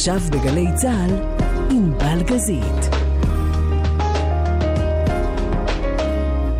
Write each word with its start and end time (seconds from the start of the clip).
עכשיו 0.00 0.20
בגלי 0.30 0.66
צה"ל, 0.74 1.14
עם 1.70 1.92
בלגזית. 1.98 2.94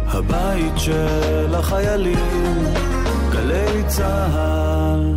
הבית 0.07 0.73
של 0.77 1.55
החיילים, 1.55 2.65
גלי 3.33 3.83
צה"ל. 3.87 5.15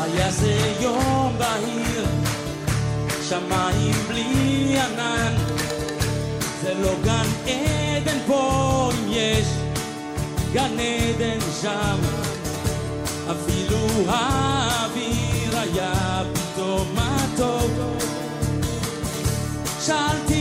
היה 0.00 0.30
זה 0.30 0.74
יום 0.80 1.32
בהיר, 1.38 2.06
שמיים 3.28 3.94
בלי 4.08 4.78
ענן, 4.78 5.34
זה 6.62 6.74
לא 6.82 6.94
גן 7.04 7.26
עדן 7.46 8.18
פה 8.26 8.90
אם 8.94 9.06
יש 9.08 9.57
גן 10.52 10.76
עדן 10.78 11.38
שם, 11.62 11.98
אפילו 13.30 13.86
האוויר 14.08 15.58
היה 15.58 16.22
פתאום 16.34 16.96
מתוק. 16.96 17.72
שאלתי 19.80 20.37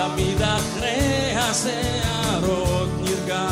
תמיד 0.00 0.42
אחרי 0.42 1.34
השערות 1.36 2.88
נרגע 3.00 3.48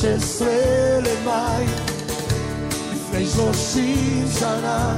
16 0.00 0.48
למאי, 1.00 1.64
לפני 2.92 3.26
30 3.26 4.24
שנה, 4.38 4.96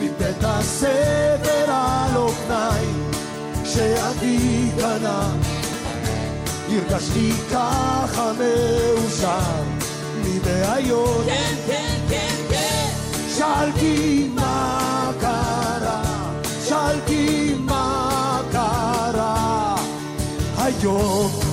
מבית 0.00 0.44
הספר 0.44 1.64
על 1.68 2.16
אופניי, 2.16 2.84
שאבי 3.64 4.68
גנה, 4.76 5.32
הרגשתי 6.68 7.32
ככה 7.52 8.32
מאושר, 8.38 9.62
מבעיות. 10.24 11.24
כן, 11.26 11.54
כן, 11.66 11.98
כן, 12.08 12.34
כן. 12.50 12.88
שאלתי 13.36 14.28
מה 14.34 15.12
קרה, 15.20 16.02
שאלתי 16.68 17.54
מה 17.58 18.40
קרה, 18.52 19.76
היום 20.58 21.51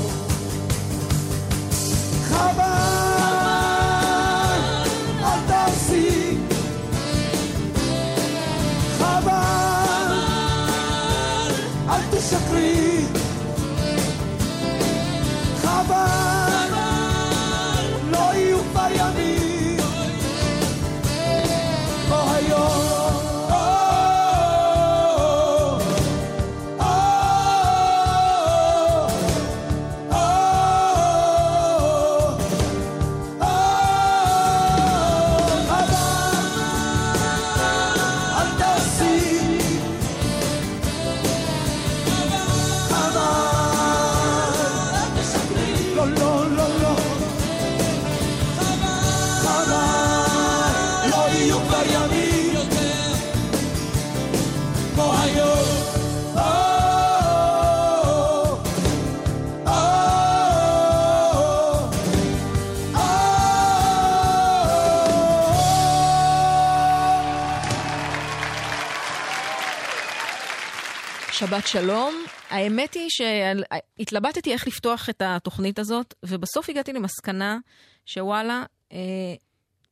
שבת 71.39 71.67
שלום. 71.67 72.15
האמת 72.49 72.93
היא 72.93 73.07
שהתלבטתי 73.09 74.53
איך 74.53 74.67
לפתוח 74.67 75.09
את 75.09 75.21
התוכנית 75.25 75.79
הזאת, 75.79 76.13
ובסוף 76.23 76.69
הגעתי 76.69 76.93
למסקנה 76.93 77.57
שוואלה, 78.05 78.63
אה, 78.91 78.97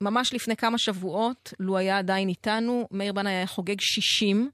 ממש 0.02 0.34
לפני 0.34 0.56
כמה 0.56 0.78
שבועות, 0.78 1.54
לו 1.60 1.78
היה 1.78 1.98
עדיין 1.98 2.30
איתנו, 2.30 2.88
מאיר 2.92 3.14
בנאי 3.14 3.34
היה 3.34 3.48
חוגג 3.48 3.76
60, 3.80 4.50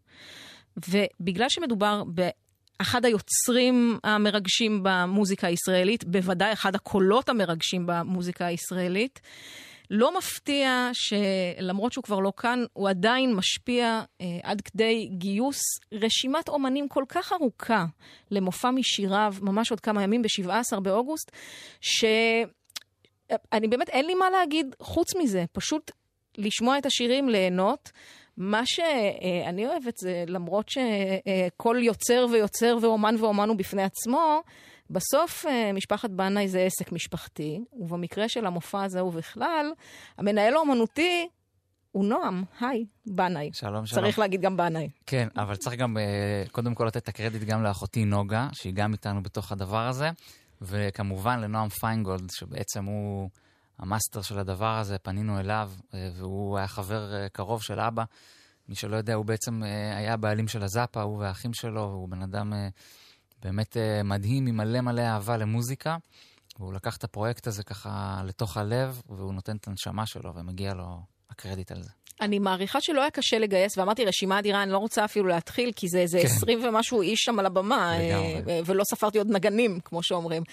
ובגלל 0.90 1.50
שמדובר 1.50 2.04
באחד 2.04 3.06
היוצרים 3.06 4.00
המרגשים 4.04 4.80
במוזיקה 4.84 5.48
הישראלית, 5.48 6.04
בוודאי 6.04 6.54
אחד 6.54 6.76
הקולות 6.76 7.30
המרגשים 7.30 7.86
במוזיקה 7.86 8.46
הישראלית, 8.46 9.20
לא 9.90 10.18
מפתיע 10.18 10.90
שלמרות 10.94 11.94
שהוא 11.94 12.04
כבר 12.04 12.20
לא 12.20 12.34
כאן, 12.38 12.64
הוא 12.74 12.90
עדיין 12.90 13.36
משפיע 13.36 14.02
אה, 14.22 14.26
עד 14.44 14.62
כדי 14.62 15.10
גיוס 15.12 15.62
רשימת 15.92 16.50
אומנים 16.50 16.88
כל 16.88 17.04
כך 17.08 17.34
ארוכה 17.34 17.86
למופע 18.32 18.72
משיריו, 18.72 19.34
ממש 19.42 19.72
עוד 19.72 19.80
כמה 19.80 20.04
ימים, 20.04 20.22
ב-17 20.22 20.80
באוגוסט, 20.80 21.32
שאני 21.82 23.68
באמת, 23.70 23.90
אין 23.90 24.06
לי 24.06 24.14
מה 24.14 24.30
להגיד 24.30 24.76
חוץ 24.80 25.16
מזה, 25.16 25.46
פשוט 25.52 25.92
לשמוע 26.38 26.78
את 26.78 26.86
השירים, 26.86 27.30
ליהנות. 27.30 27.92
מה 28.38 28.62
שאני 28.66 29.68
אוהבת 29.68 29.98
זה, 29.98 30.24
למרות 30.28 30.70
שכל 30.70 31.78
יוצר 31.80 32.26
ויוצר 32.32 32.78
ואומן 32.82 33.16
ואומן 33.20 33.50
הוא 33.50 33.58
בפני 33.58 33.84
עצמו, 33.84 34.42
בסוף 34.94 35.46
משפחת 35.74 36.10
בנאי 36.10 36.48
זה 36.48 36.60
עסק 36.60 36.92
משפחתי, 36.92 37.60
ובמקרה 37.74 38.30
של 38.30 38.46
המופע 38.46 38.84
הזה 38.84 39.04
ובכלל, 39.04 39.72
המנהל 40.18 40.54
האומנותי 40.54 41.28
הוא 41.92 42.06
נועם, 42.06 42.44
היי, 42.60 42.86
בנאי. 43.06 43.50
שלום, 43.54 43.86
שלום. 43.86 44.02
צריך 44.02 44.20
להגיד 44.20 44.42
גם 44.42 44.58
בנאי. 44.58 44.90
כן, 45.06 45.28
אבל 45.36 45.56
צריך 45.56 45.76
גם 45.76 45.98
אה, 45.98 46.44
קודם 46.52 46.76
כל 46.76 46.86
לתת 46.86 46.98
את 46.98 47.08
הקרדיט 47.08 47.44
גם 47.44 47.64
לאחותי 47.64 48.06
נוגה, 48.06 48.48
שהיא 48.54 48.74
גם 48.74 48.94
איתנו 48.94 49.24
בתוך 49.24 49.52
הדבר 49.52 49.88
הזה, 49.88 50.10
וכמובן 50.62 51.40
לנועם 51.40 51.70
פיינגולד, 51.70 52.30
שבעצם 52.32 52.86
הוא 52.86 53.30
המאסטר 53.80 54.22
של 54.22 54.40
הדבר 54.40 54.78
הזה, 54.78 54.98
פנינו 54.98 55.40
אליו, 55.40 55.72
אה, 55.94 56.10
והוא 56.16 56.58
היה 56.58 56.68
חבר 56.68 57.14
אה, 57.14 57.30
קרוב 57.30 57.62
של 57.62 57.80
אבא. 57.80 58.04
מי 58.70 58.76
שלא 58.76 58.96
יודע, 58.96 59.14
הוא 59.14 59.26
בעצם 59.26 59.64
היה 59.98 60.14
הבעלים 60.14 60.48
של 60.48 60.64
הזאפה, 60.64 61.02
הוא 61.02 61.18
והאחים 61.18 61.54
שלו, 61.54 61.84
הוא 61.84 62.10
בן 62.10 62.22
אדם 62.22 62.54
באמת 63.44 63.78
מדהים, 64.04 64.48
עם 64.48 64.58
מלא 64.58 64.82
מלא 64.82 65.02
אהבה 65.02 65.38
למוזיקה. 65.38 65.98
והוא 66.60 66.74
לקח 66.74 66.98
את 66.98 67.04
הפרויקט 67.04 67.48
הזה 67.48 67.64
ככה 67.64 68.22
לתוך 68.26 68.58
הלב, 68.58 69.02
והוא 69.10 69.34
נותן 69.34 69.56
את 69.56 69.68
הנשמה 69.68 70.06
שלו, 70.06 70.36
ומגיע 70.36 70.74
לו 70.74 71.00
הקרדיט 71.30 71.72
על 71.72 71.84
זה. 71.84 71.90
אני 72.22 72.40
מעריכה 72.40 72.82
שלא 72.82 73.02
היה 73.02 73.12
קשה 73.12 73.40
לגייס, 73.40 73.78
ואמרתי 73.78 74.06
רשימה 74.06 74.40
אדירה, 74.40 74.64
אני 74.64 74.72
לא 74.72 74.78
רוצה 74.78 75.06
אפילו 75.06 75.28
להתחיל, 75.28 75.72
כי 75.76 75.88
זה 75.88 76.00
איזה 76.00 76.20
כן. 76.20 76.26
20 76.26 76.66
ומשהו 76.66 77.02
איש 77.02 77.20
שם 77.20 77.40
על 77.40 77.46
הבמה, 77.46 77.98
לגמרי. 78.00 78.44
אה, 78.48 78.60
ולא 78.66 78.84
ספרתי 78.84 79.18
עוד 79.18 79.28
נגנים, 79.32 79.80
כמו 79.80 80.04
שאומרים. 80.04 80.44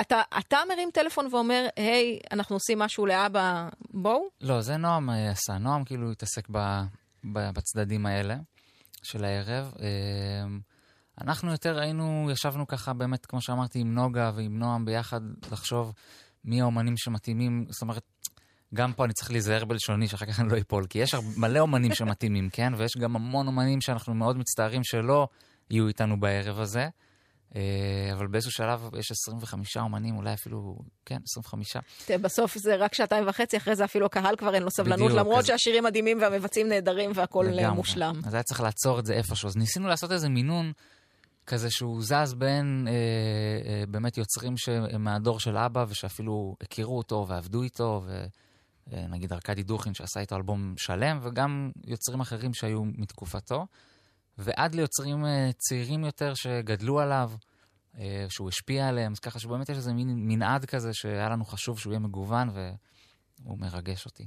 אתה, 0.00 0.22
אתה 0.38 0.58
מרים 0.68 0.90
טלפון 0.94 1.28
ואומר, 1.32 1.66
היי, 1.76 2.18
אנחנו 2.32 2.56
עושים 2.56 2.78
משהו 2.78 3.06
לאבא, 3.06 3.68
בואו? 3.90 4.22
לא, 4.40 4.60
זה 4.60 4.76
נועם 4.76 5.10
אה, 5.10 5.30
עשה. 5.30 5.58
נועם 5.58 5.84
כאילו 5.84 6.10
התעסק 6.10 6.48
ב, 6.50 6.58
ב, 7.24 7.50
בצדדים 7.54 8.06
האלה 8.06 8.36
של 9.02 9.24
הערב. 9.24 9.72
אנחנו 11.20 11.52
יותר 11.52 11.78
היינו, 11.78 12.28
ישבנו 12.32 12.66
ככה 12.66 12.92
באמת, 12.92 13.26
כמו 13.26 13.40
שאמרתי, 13.40 13.78
עם 13.78 13.94
נוגה 13.94 14.30
ועם 14.34 14.58
נועם 14.58 14.84
ביחד, 14.84 15.20
לחשוב 15.52 15.92
מי 16.44 16.60
האומנים 16.60 16.96
שמתאימים. 16.96 17.66
זאת 17.70 17.82
אומרת, 17.82 18.02
גם 18.74 18.92
פה 18.92 19.04
אני 19.04 19.12
צריך 19.12 19.30
להיזהר 19.30 19.64
בלשוני, 19.64 20.08
שאחר 20.08 20.26
כך 20.26 20.40
אני 20.40 20.48
לא 20.48 20.58
אפול, 20.58 20.86
כי 20.86 20.98
יש 20.98 21.14
מלא 21.36 21.58
אומנים 21.58 21.94
שמתאימים, 21.94 22.48
כן? 22.56 22.72
ויש 22.76 22.96
גם 22.96 23.16
המון 23.16 23.46
אומנים 23.46 23.80
שאנחנו 23.80 24.14
מאוד 24.14 24.36
מצטערים 24.36 24.84
שלא 24.84 25.28
יהיו 25.70 25.88
איתנו 25.88 26.20
בערב 26.20 26.60
הזה. 26.60 26.88
אה, 27.56 27.60
אבל 28.12 28.26
באיזשהו 28.26 28.52
שלב 28.52 28.88
יש 28.98 29.10
25 29.10 29.76
אומנים, 29.76 30.16
אולי 30.16 30.34
אפילו, 30.34 30.76
כן, 31.06 31.18
25. 31.32 31.76
תראה, 32.06 32.18
בסוף 32.18 32.58
זה 32.58 32.76
רק 32.76 32.94
שעתיים 32.94 33.28
וחצי, 33.28 33.56
אחרי 33.56 33.76
זה 33.76 33.84
אפילו 33.84 34.06
הקהל 34.06 34.36
כבר 34.36 34.54
אין 34.54 34.62
לו 34.62 34.70
סבלנות, 34.70 34.98
בדיוק, 34.98 35.20
למרות 35.20 35.38
אז- 35.38 35.46
שהשירים 35.46 35.84
מדהימים 35.84 36.18
והמבצעים 36.20 36.68
נהדרים 36.68 37.10
והכול 37.14 37.58
אה. 37.58 37.70
מושלם. 37.72 38.20
אז 38.26 38.34
היה 38.34 38.42
צריך 38.42 38.60
לעצור 38.60 38.98
את 38.98 39.06
זה 39.06 39.14
איפשהו. 39.14 39.48
אז 39.48 39.56
ניסינו 39.56 39.88
לעשות 39.88 40.12
איזה 40.12 40.28
מינון 40.28 40.72
כזה 41.46 41.70
שהוא 41.70 42.02
זז 42.02 42.34
בין 42.34 42.88
אה, 42.88 42.92
אה, 43.70 43.84
באמת 43.86 44.18
יוצרים 44.18 44.54
מהדור 44.98 45.40
של 45.40 45.56
אבא 45.56 45.84
ושאפילו 45.88 46.56
הכירו 46.60 46.98
אותו 46.98 47.26
ועבדו 47.28 47.62
איתו, 47.62 48.04
ונגיד 48.86 49.32
ארכדי 49.32 49.62
דוכין 49.62 49.94
שעשה 49.94 50.20
איתו 50.20 50.36
אלבום 50.36 50.74
שלם, 50.76 51.18
וגם 51.22 51.70
יוצרים 51.86 52.20
אחרים 52.20 52.54
שהיו 52.54 52.84
מתקופתו, 52.84 53.66
ועד 54.38 54.74
ליוצרים 54.74 55.24
אה, 55.24 55.50
צעירים 55.58 56.04
יותר 56.04 56.34
שגדלו 56.34 57.00
עליו. 57.00 57.32
אה, 57.98 58.26
שהוא 58.28 58.48
השפיע 58.48 58.88
עליהם, 58.88 59.12
אז 59.12 59.18
ככה 59.18 59.38
שבאמת 59.38 59.68
יש 59.68 59.76
איזה 59.76 59.92
מין 59.92 60.28
מנעד 60.28 60.64
כזה 60.64 60.94
שהיה 60.94 61.28
לנו 61.28 61.44
חשוב 61.44 61.78
שהוא 61.78 61.92
יהיה 61.92 62.00
מגוון 62.00 62.48
והוא 62.48 63.58
מרגש 63.58 64.06
אותי. 64.06 64.26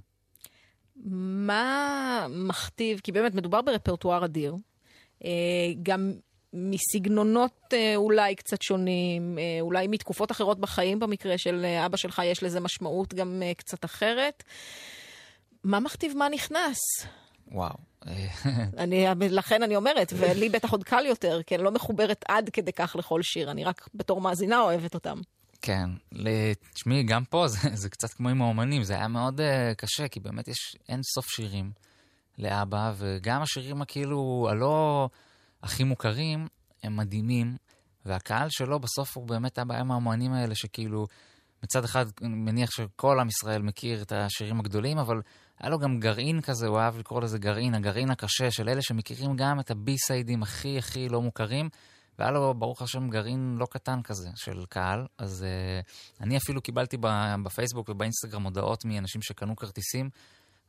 מה 1.06 2.28
מכתיב, 2.30 3.00
כי 3.00 3.12
באמת 3.12 3.36
מדובר 3.36 3.62
ברפרטואר 3.62 4.26
אדיר, 4.26 4.56
אה, 5.26 5.30
גם 5.84 6.14
מסגנונות 6.56 7.74
אה, 7.74 7.94
אולי 7.96 8.36
קצת 8.36 8.62
שונים, 8.62 9.40
אה, 9.40 9.62
אולי 9.62 9.88
מתקופות 9.88 10.32
אחרות 10.32 10.60
בחיים, 10.60 11.00
במקרה 11.00 11.38
של 11.38 11.66
אה, 11.66 11.86
אבא 11.86 11.98
שלך 11.98 12.22
יש 12.26 12.44
לזה 12.44 12.60
משמעות 12.60 13.14
גם 13.14 13.44
קצת 13.58 13.86
אחרת. 13.86 14.44
מה 15.64 15.80
מכתיב 15.80 16.18
מה 16.18 16.30
נכנס? 16.30 16.78
וואו. 17.52 17.76
אני, 18.78 19.06
לכן 19.30 19.64
אני 19.64 19.76
אומרת, 19.76 20.14
ולי 20.18 20.50
בטח 20.50 20.72
עוד 20.72 20.84
קל 20.84 21.06
יותר, 21.06 21.42
כי 21.44 21.56
אני 21.56 21.64
לא 21.64 21.72
מחוברת 21.72 22.26
עד 22.28 22.50
כדי 22.50 22.72
כך 22.74 22.96
לכל 23.00 23.22
שיר, 23.24 23.52
אני 23.52 23.64
רק 23.64 23.90
בתור 23.96 24.22
מאזינה 24.22 24.62
אוהבת 24.62 24.94
אותם. 24.94 25.22
כן, 25.62 25.90
תשמעי, 26.74 27.04
גם 27.04 27.24
פה 27.26 27.48
זה, 27.48 27.70
זה 27.74 27.90
קצת 27.90 28.10
כמו 28.10 28.30
עם 28.30 28.42
האומנים, 28.42 28.84
זה 28.84 28.94
היה 28.94 29.08
מאוד 29.08 29.40
uh, 29.40 29.76
קשה, 29.76 30.08
כי 30.08 30.20
באמת 30.20 30.48
יש 30.48 30.76
אין 30.90 31.00
סוף 31.04 31.26
שירים 31.26 31.72
לאבא, 32.38 32.94
וגם 32.98 33.42
השירים 33.42 33.82
הכאילו 33.82 34.48
הלא 34.52 35.10
הכי 35.66 35.84
מוכרים, 35.84 36.48
הם 36.84 36.98
מדהימים, 36.98 37.58
והקהל 38.06 38.48
שלו 38.50 38.80
בסוף 38.80 39.18
הוא 39.18 39.28
באמת 39.28 39.58
הבעיה 39.58 39.80
עם 39.80 39.92
האומנים 39.92 40.34
האלה, 40.34 40.56
שכאילו, 40.56 41.08
מצד 41.64 41.84
אחד, 41.84 42.06
מניח 42.22 42.72
שכל 42.72 43.20
עם 43.20 43.28
ישראל 43.28 43.62
מכיר 43.62 44.02
את 44.02 44.12
השירים 44.12 44.60
הגדולים, 44.60 44.98
אבל 44.98 45.22
היה 45.60 45.70
לו 45.70 45.80
גם 45.80 46.00
גרעין 46.00 46.42
כזה, 46.42 46.68
הוא 46.68 46.80
אהב 46.80 46.98
לקרוא 46.98 47.22
לזה 47.22 47.38
גרעין, 47.38 47.76
הגרעין 47.76 48.12
הקשה 48.12 48.52
של 48.52 48.70
אלה 48.70 48.82
שמכירים 48.82 49.36
גם 49.36 49.60
את 49.60 49.72
הבי-סיידים 49.72 50.44
הכי 50.44 50.78
הכי 50.78 51.10
לא 51.10 51.22
מוכרים. 51.22 51.70
והיה 52.20 52.32
לו, 52.32 52.54
ברוך 52.54 52.82
השם, 52.82 53.10
גרעין 53.10 53.56
לא 53.60 53.66
קטן 53.66 54.02
כזה 54.02 54.30
של 54.36 54.66
קהל. 54.70 55.06
אז 55.18 55.46
uh, 55.46 56.22
אני 56.24 56.38
אפילו 56.38 56.62
קיבלתי 56.62 56.98
בפייסבוק 57.44 57.90
ובאינסטגרם 57.90 58.44
הודעות 58.44 58.86
מאנשים 58.86 59.22
שקנו 59.22 59.56
כרטיסים, 59.56 60.10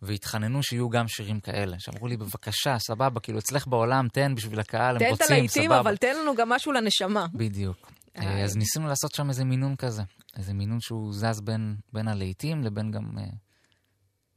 והתחננו 0.03 0.63
שיהיו 0.63 0.89
גם 0.89 1.09
שירים 1.09 1.41
כאלה. 1.41 1.77
שאמרו 1.79 2.07
לי, 2.07 2.17
בבקשה, 2.17 2.79
סבבה, 2.79 3.21
כאילו, 3.21 3.39
אצלך 3.39 3.67
בעולם, 3.67 4.09
תן 4.13 4.35
בשביל 4.35 4.61
הקהל, 4.61 4.97
הם 4.97 4.99
תן 4.99 5.07
את 5.07 5.11
רוצים, 5.11 5.27
הלהיטים, 5.37 5.63
סבבה. 5.63 5.81
אבל 5.81 5.97
תן 5.97 6.17
לנו 6.23 6.35
גם 6.35 6.49
משהו 6.49 6.73
לנשמה. 6.73 7.27
בדיוק. 7.35 7.93
איי. 8.17 8.27
אה, 8.27 8.45
אז 8.45 8.57
ניסינו 8.57 8.87
לעשות 8.87 9.15
שם 9.15 9.29
איזה 9.29 9.45
מינון 9.45 9.77
כזה. 9.77 10.03
איזה 10.37 10.55
מינון 10.55 10.81
שהוא 10.81 11.13
זז 11.13 11.41
בין, 11.41 11.77
בין 11.93 12.09
הלהיטים 12.09 12.63
לבין 12.63 12.91
גם 12.91 13.03
uh, 13.15 13.21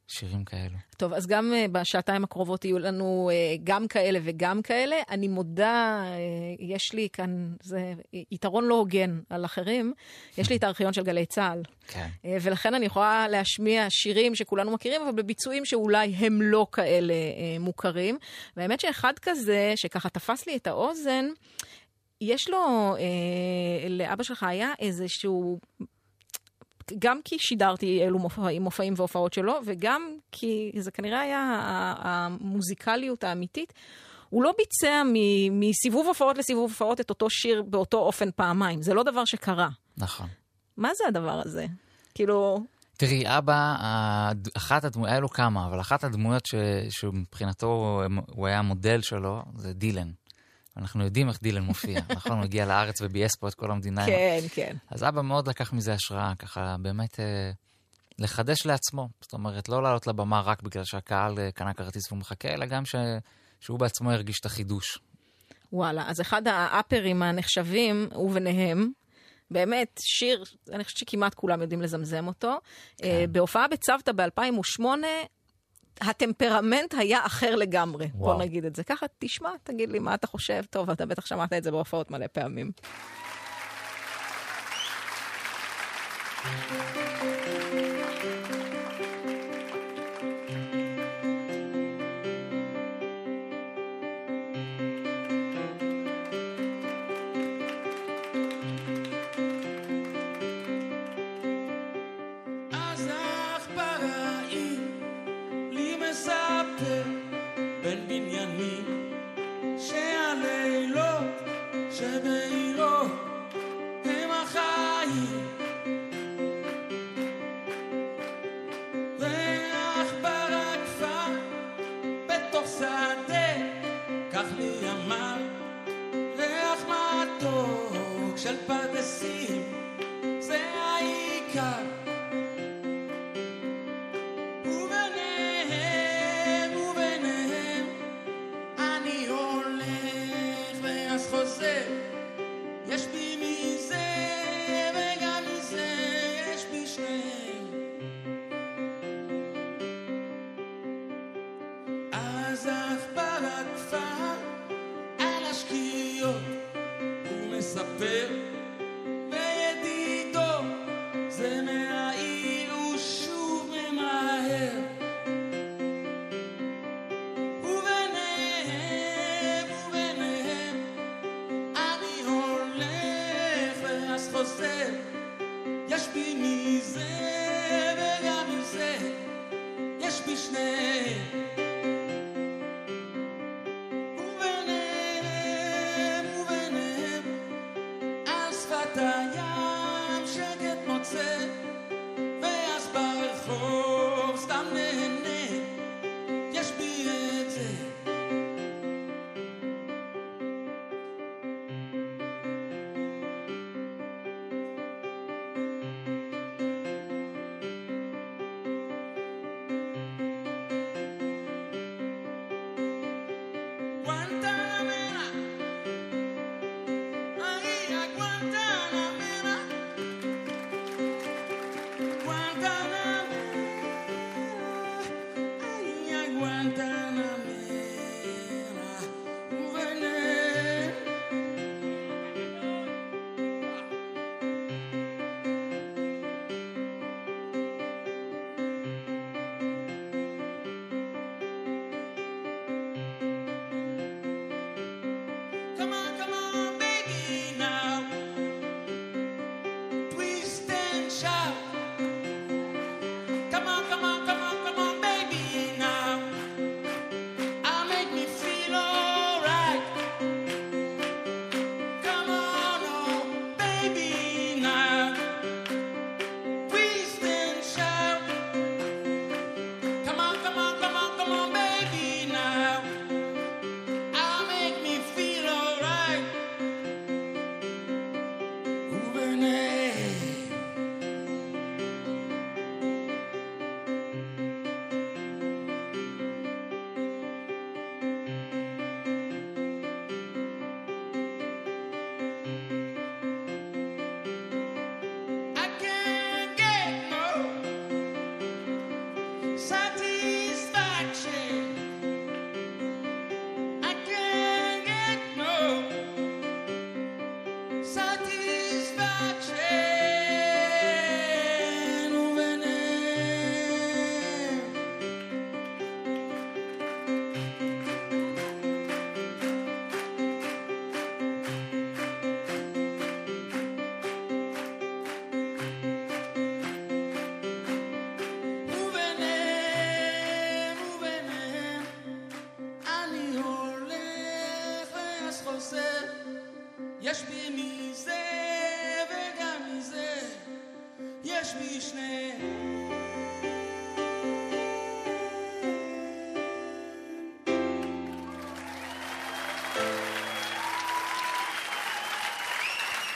שירים 0.10 0.44
כאלו. 0.44 0.78
טוב, 0.98 1.14
אז 1.14 1.28
גם 1.28 1.54
uh, 1.54 1.72
בשעתיים 1.72 2.24
הקרובות 2.24 2.66
יהיו 2.66 2.80
לנו 2.80 3.30
uh, 3.32 3.62
גם 3.64 3.88
כאלה 3.88 4.20
וגם 4.24 4.62
כאלה. 4.62 4.96
אני 5.10 5.28
מודה, 5.28 6.04
uh, 6.04 6.64
יש 6.64 6.94
לי 6.94 7.08
כאן, 7.14 7.54
זה 7.64 7.94
יתרון 8.32 8.66
לא 8.66 8.76
הוגן 8.76 9.20
על 9.30 9.46
אחרים, 9.46 9.94
יש 10.38 10.50
לי 10.50 10.56
את 10.56 10.64
הארכיון 10.64 10.94
של 10.94 11.04
גלי 11.04 11.26
צה"ל. 11.26 11.62
כן. 11.88 12.08
ולכן 12.42 12.74
אני 12.74 12.86
יכולה 12.86 13.28
להשמיע 13.28 13.86
שירים 13.90 14.36
שכולנו 14.36 14.72
מכירים, 14.72 15.02
אבל 15.02 15.12
בביצועים 15.12 15.66
שאולי 15.66 16.08
הם 16.08 16.42
לא 16.42 16.68
כאלה 16.72 17.14
מוכרים. 17.60 18.18
והאמת 18.58 18.80
שאחד 18.80 19.14
כזה, 19.22 19.74
שככה 19.76 20.10
תפס 20.10 20.48
לי 20.48 20.56
את 20.56 20.68
האוזן, 20.68 21.26
יש 22.22 22.50
לו, 22.50 22.96
אה, 23.00 23.90
לאבא 23.90 24.24
שלך 24.24 24.44
היה 24.44 24.74
איזשהו... 24.80 25.60
גם 27.00 27.20
כי 27.26 27.36
שידרתי 27.40 28.02
אלו 28.04 28.20
מופעים, 28.20 28.62
מופעים 28.62 28.94
והופעות 28.98 29.34
שלו, 29.34 29.60
וגם 29.66 30.02
כי 30.32 30.72
זה 30.80 30.92
כנראה 30.92 31.20
היה 31.20 31.54
המוזיקליות 31.98 33.24
האמיתית. 33.24 33.74
הוא 34.30 34.44
לא 34.44 34.54
ביצע 34.58 35.04
מ- 35.06 35.60
מסיבוב 35.60 36.08
הופעות 36.08 36.38
לסיבוב 36.38 36.70
הופעות 36.70 37.02
את 37.02 37.10
אותו 37.10 37.30
שיר 37.30 37.62
באותו 37.62 37.98
אופן 37.98 38.30
פעמיים. 38.36 38.82
זה 38.82 38.94
לא 38.94 39.04
דבר 39.04 39.26
שקרה. 39.26 39.70
נכון. 39.98 40.28
מה 40.78 40.90
זה 40.98 41.04
הדבר 41.08 41.42
הזה? 41.46 41.66
כאילו, 42.16 42.60
תראי, 42.98 43.24
אבא, 43.38 43.76
אחת 44.58 44.84
הדמויות, 44.84 45.12
היה 45.12 45.20
לו 45.20 45.30
כמה, 45.30 45.66
אבל 45.68 45.80
אחת 45.82 46.04
הדמויות 46.04 46.46
ש, 46.46 46.56
שמבחינתו 46.90 48.02
הוא 48.36 48.48
היה 48.48 48.60
המודל 48.60 49.02
שלו, 49.02 49.42
זה 49.56 49.74
דילן. 49.74 50.10
אנחנו 50.80 51.04
יודעים 51.04 51.30
איך 51.30 51.42
דילן 51.42 51.64
מופיע, 51.64 52.00
נכון? 52.16 52.32
הוא 52.32 52.44
הגיע 52.44 52.66
לארץ 52.66 53.02
ובייס 53.02 53.36
פה 53.36 53.48
את 53.48 53.54
כל 53.54 53.72
המדינה. 53.72 54.06
כן, 54.06 54.40
כן. 54.54 54.76
אז 54.90 55.04
אבא 55.04 55.22
מאוד 55.22 55.50
לקח 55.50 55.74
מזה 55.74 55.94
השראה, 55.94 56.34
ככה 56.40 56.76
באמת 56.82 57.20
אה, 57.20 57.52
לחדש 58.20 58.66
לעצמו. 58.66 59.10
זאת 59.22 59.34
אומרת, 59.34 59.70
לא 59.70 59.84
לעלות 59.84 60.08
לבמה 60.08 60.42
רק 60.42 60.62
בגלל 60.62 60.84
שהקהל 60.84 61.40
אה, 61.40 61.52
קנה 61.52 61.74
כרטיס 61.74 62.12
והוא 62.12 62.20
מחכה, 62.20 62.50
אלא 62.50 62.66
גם 62.66 62.86
ש, 62.86 62.96
שהוא 63.60 63.80
בעצמו 63.80 64.12
הרגיש 64.12 64.40
את 64.40 64.46
החידוש. 64.46 65.00
וואלה, 65.74 66.04
אז 66.08 66.22
אחד 66.22 66.48
האפרים 66.48 67.24
הנחשבים, 67.24 68.10
וביניהם, 68.16 68.92
באמת, 69.52 70.00
שיר, 70.04 70.44
אני 70.74 70.84
חושבת 70.84 70.98
שכמעט 70.98 71.34
כולם 71.34 71.62
יודעים 71.62 71.82
לזמזם 71.82 72.28
אותו. 72.28 72.58
כן. 72.98 73.26
בהופעה 73.32 73.68
בצוותא 73.68 74.12
ב-2008, 74.12 74.84
הטמפרמנט 76.02 76.94
היה 76.98 77.26
אחר 77.26 77.56
לגמרי, 77.56 78.10
וואו. 78.16 78.34
בוא 78.34 78.44
נגיד 78.44 78.66
את 78.66 78.76
זה. 78.76 78.84
ככה, 78.84 79.06
תשמע, 79.20 79.50
תגיד 79.64 79.92
לי 79.92 80.00
מה 80.00 80.14
אתה 80.14 80.28
חושב. 80.28 80.62
טוב, 80.70 80.90
אתה 80.90 81.06
בטח 81.06 81.26
שמעת 81.26 81.54
את 81.54 81.64
זה 81.64 81.72
בהופעות 81.72 82.12
מלא 82.12 82.28
פעמים. 82.28 82.72
אז 86.44 86.50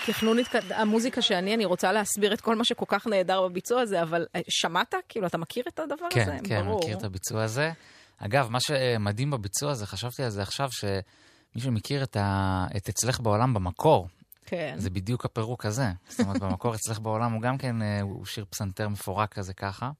תכנונית, 0.05 0.47
המוזיקה 0.69 1.21
שאני, 1.21 1.55
אני 1.55 1.65
רוצה 1.65 1.91
להסביר 1.91 2.33
את 2.33 2.41
כל 2.41 2.55
מה 2.55 2.65
שכל 2.65 2.85
כך 2.87 3.07
נהדר 3.07 3.47
בביצוע 3.47 3.81
הזה, 3.81 4.01
אבל 4.01 4.25
אה, 4.35 4.41
שמעת? 4.49 4.93
כאילו, 5.09 5.27
אתה 5.27 5.37
מכיר 5.37 5.63
את 5.67 5.79
הדבר 5.79 6.05
כן, 6.09 6.21
הזה? 6.21 6.31
כן, 6.31 6.47
כן. 6.47 6.67
מכיר 6.67 6.97
את 6.97 7.03
הביצוע 7.03 7.43
הזה. 7.43 7.71
אגב, 8.17 8.49
מה 8.49 8.59
שמדהים 8.59 9.31
בביצוע 9.31 9.71
הזה, 9.71 9.85
חשבתי 9.85 10.23
על 10.23 10.29
זה 10.29 10.41
עכשיו, 10.41 10.69
שמי 10.71 11.61
שמכיר 11.61 12.03
את, 12.03 12.17
ה... 12.19 12.65
את 12.77 12.89
אצלך 12.89 13.19
בעולם 13.19 13.53
במקור, 13.53 14.07
כן. 14.45 14.75
זה 14.77 14.89
בדיוק 14.89 15.25
הפירוק 15.25 15.65
הזה. 15.65 15.87
זאת 16.09 16.19
אומרת, 16.19 16.41
במקור 16.41 16.75
אצלך 16.75 16.99
בעולם 16.99 17.33
הוא 17.33 17.41
גם 17.41 17.57
כן, 17.57 17.81
אה, 17.81 18.01
הוא 18.01 18.25
שיר 18.25 18.45
פסנתר 18.49 18.89
מפורק 18.89 19.33
כזה 19.33 19.53
ככה. 19.53 19.91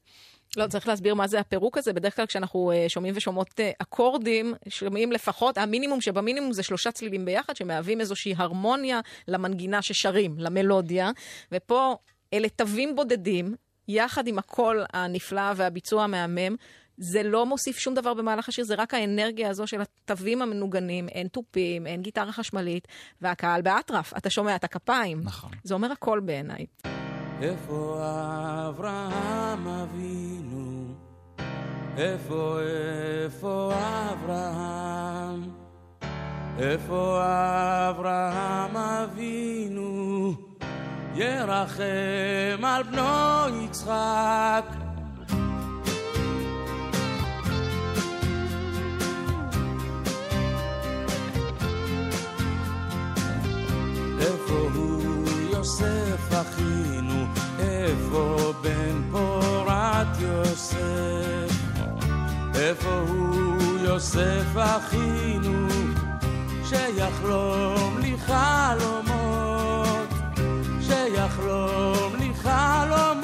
לא, 0.58 0.68
צריך 0.68 0.88
להסביר 0.88 1.16
מה 1.16 1.28
זה 1.28 1.40
הפירוק 1.40 1.78
הזה. 1.78 1.94
בדרך 1.94 2.16
כלל 2.16 2.26
כשאנחנו 2.26 2.72
uh, 2.72 2.90
שומעים 2.90 3.14
ושומעות 3.18 3.50
uh, 3.50 3.64
אקורדים, 3.80 4.54
שומעים 4.70 5.12
לפחות, 5.12 5.58
המינימום 5.58 6.02
שבמינימום 6.02 6.54
זה 6.54 6.64
שלושה 6.64 6.92
צלילים 6.92 7.26
ביחד, 7.26 7.56
שמהווים 7.56 8.02
איזושהי 8.02 8.34
הרמוניה 8.38 9.00
למנגינה 9.28 9.82
ששרים, 9.82 10.36
למלודיה. 10.38 11.12
ופה 11.52 11.96
אלה 12.34 12.50
תווים 12.50 12.96
בודדים, 12.96 13.56
יחד 13.88 14.28
עם 14.28 14.40
הקול 14.40 14.86
הנפלא 14.94 15.52
והביצוע 15.56 16.04
המהמם. 16.04 16.56
זה 16.98 17.24
לא 17.24 17.46
מוסיף 17.46 17.78
שום 17.78 17.94
דבר 17.94 18.14
במהלך 18.14 18.50
השיר, 18.50 18.66
זה 18.66 18.76
רק 18.76 18.94
האנרגיה 18.94 19.50
הזו 19.50 19.68
של 19.68 19.82
התווים 19.82 20.42
המנוגנים, 20.42 21.10
אין 21.10 21.28
תופים, 21.28 21.88
אין 21.88 22.02
גיטרה 22.02 22.32
חשמלית, 22.32 22.88
והקהל 23.22 23.62
באטרף, 23.62 24.14
אתה 24.18 24.30
שומע 24.30 24.56
את 24.56 24.64
הכפיים. 24.64 25.22
נכון. 25.24 25.52
זה 25.64 25.74
אומר 25.74 25.92
הכל 25.92 26.20
בעיניי. 26.20 26.66
איפה 27.42 28.00
אברהם 28.70 29.68
אבינו? 29.68 30.86
איפה, 31.98 32.58
איפה 33.24 33.74
אברהם? 34.12 35.50
איפה 36.60 37.22
אברהם 37.90 38.78
אבינו? 38.78 40.34
ירחם 41.16 42.66
על 42.66 42.84
בנו 42.84 43.64
יצחק. 43.64 44.73
פורת 60.04 60.20
יוסף? 60.20 61.56
איפה 62.56 62.90
הוא 63.08 63.80
יוסף 63.80 64.46
אחינו? 64.56 65.68
שיחלום 66.64 67.98
לי 68.02 68.16
חלומות, 68.26 70.08
שיחלום 70.82 72.16
לי 72.20 72.32
חלומות. 72.44 73.23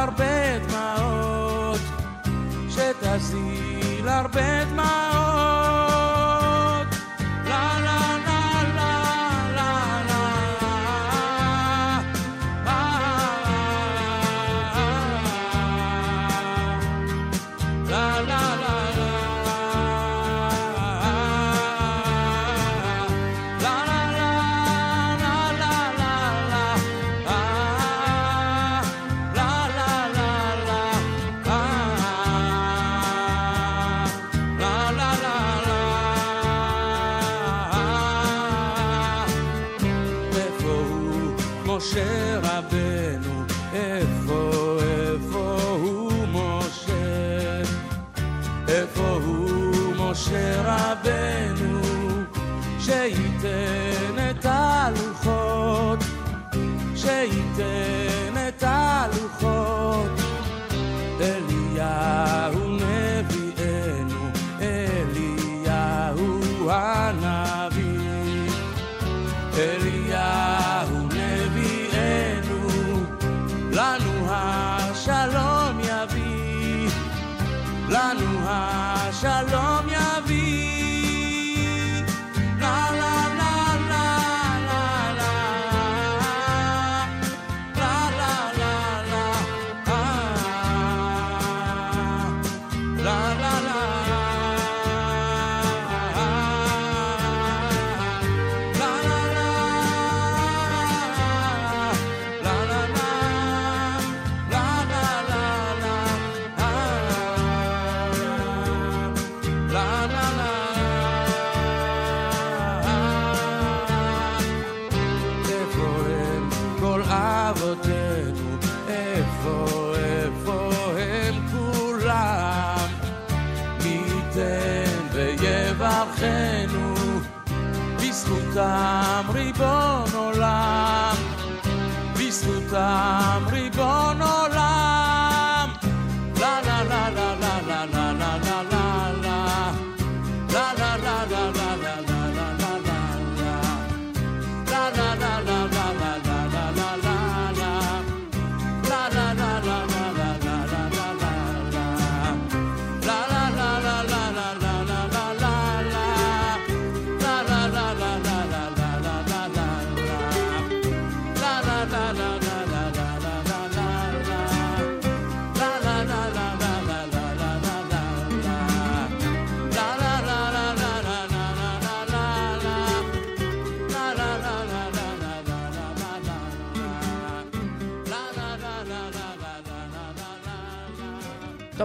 הרבה 0.00 0.58
דמעות, 0.58 1.80
שתזיל 2.68 4.08
הרבה 4.08 4.64
דמעות. 4.64 5.09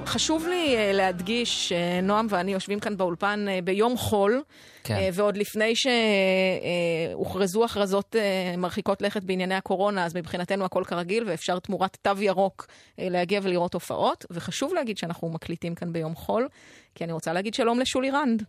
חשוב 0.06 0.48
לי 0.48 0.76
אה, 0.78 0.92
להדגיש 0.94 1.70
שנועם 1.70 2.28
ואני 2.30 2.54
יושבים 2.54 2.80
כאן 2.80 2.98
באולפן 2.98 3.46
אה, 3.50 3.60
ביום 3.64 3.98
חול, 3.98 4.42
כן. 4.84 4.94
אה, 4.94 5.10
ועוד 5.14 5.38
לפני 5.38 5.74
שהוכרזו 5.76 7.66
הכרזות 7.66 8.16
מרחיקות 8.58 9.02
לכת 9.02 9.24
בענייני 9.24 9.56
הקורונה, 9.56 10.06
אז 10.06 10.16
מבחינתנו 10.16 10.66
הכל 10.66 10.84
כרגיל, 10.84 11.24
ואפשר 11.28 11.60
תמורת 11.60 11.98
תו 12.02 12.22
ירוק 12.22 12.68
להגיע 12.98 13.40
ולראות 13.44 13.74
הופעות. 13.74 14.26
וחשוב 14.32 14.74
להגיד 14.74 14.98
שאנחנו 14.98 15.30
מקליטים 15.30 15.76
כאן 15.76 15.94
ביום 15.94 16.16
חול, 16.16 16.48
כי 16.96 17.04
אני 17.04 17.14
רוצה 17.14 17.34
להגיד 17.34 17.54
שלום 17.54 17.80
לשולי 17.80 18.12
רנד. 18.12 18.44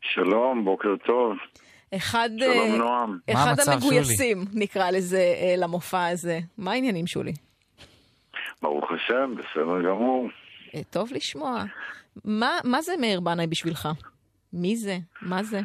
שלום, 0.00 0.64
בוקר 0.64 0.94
טוב. 1.06 1.36
אחד, 1.96 2.30
שלום 2.38 2.76
נועם. 2.76 3.18
מה 3.28 3.34
אחד 3.34 3.48
המצב, 3.48 3.72
המגויסים, 3.72 4.44
נקרא 4.52 4.90
לזה, 4.90 5.34
למופע 5.58 6.06
הזה. 6.06 6.40
מה 6.58 6.72
העניינים, 6.72 7.06
שולי? 7.06 7.32
ברוך 8.62 8.92
השם, 8.92 9.34
בסדר 9.36 9.82
גמור. 9.82 10.28
אה, 10.74 10.80
טוב 10.90 11.12
לשמוע. 11.12 11.62
מה, 12.24 12.50
מה 12.64 12.82
זה 12.82 12.92
מאיר 13.00 13.20
בנאי 13.20 13.46
בשבילך? 13.46 13.88
מי 14.52 14.76
זה? 14.76 14.96
מה 15.22 15.42
זה? 15.42 15.60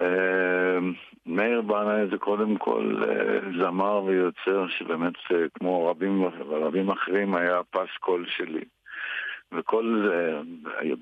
אה, 0.00 0.78
מאיר 1.26 1.60
בנאי 1.60 2.06
זה 2.10 2.18
קודם 2.18 2.56
כל 2.56 3.04
אה, 3.08 3.38
זמר 3.58 4.04
ויוצר 4.04 4.68
שבאמת, 4.68 5.12
כמו 5.54 5.86
רבים, 5.86 6.24
רבים 6.50 6.90
אחרים, 6.90 7.34
היה 7.34 7.60
פס 7.70 7.96
קול 8.00 8.26
שלי. 8.36 8.64
וכל, 9.52 10.10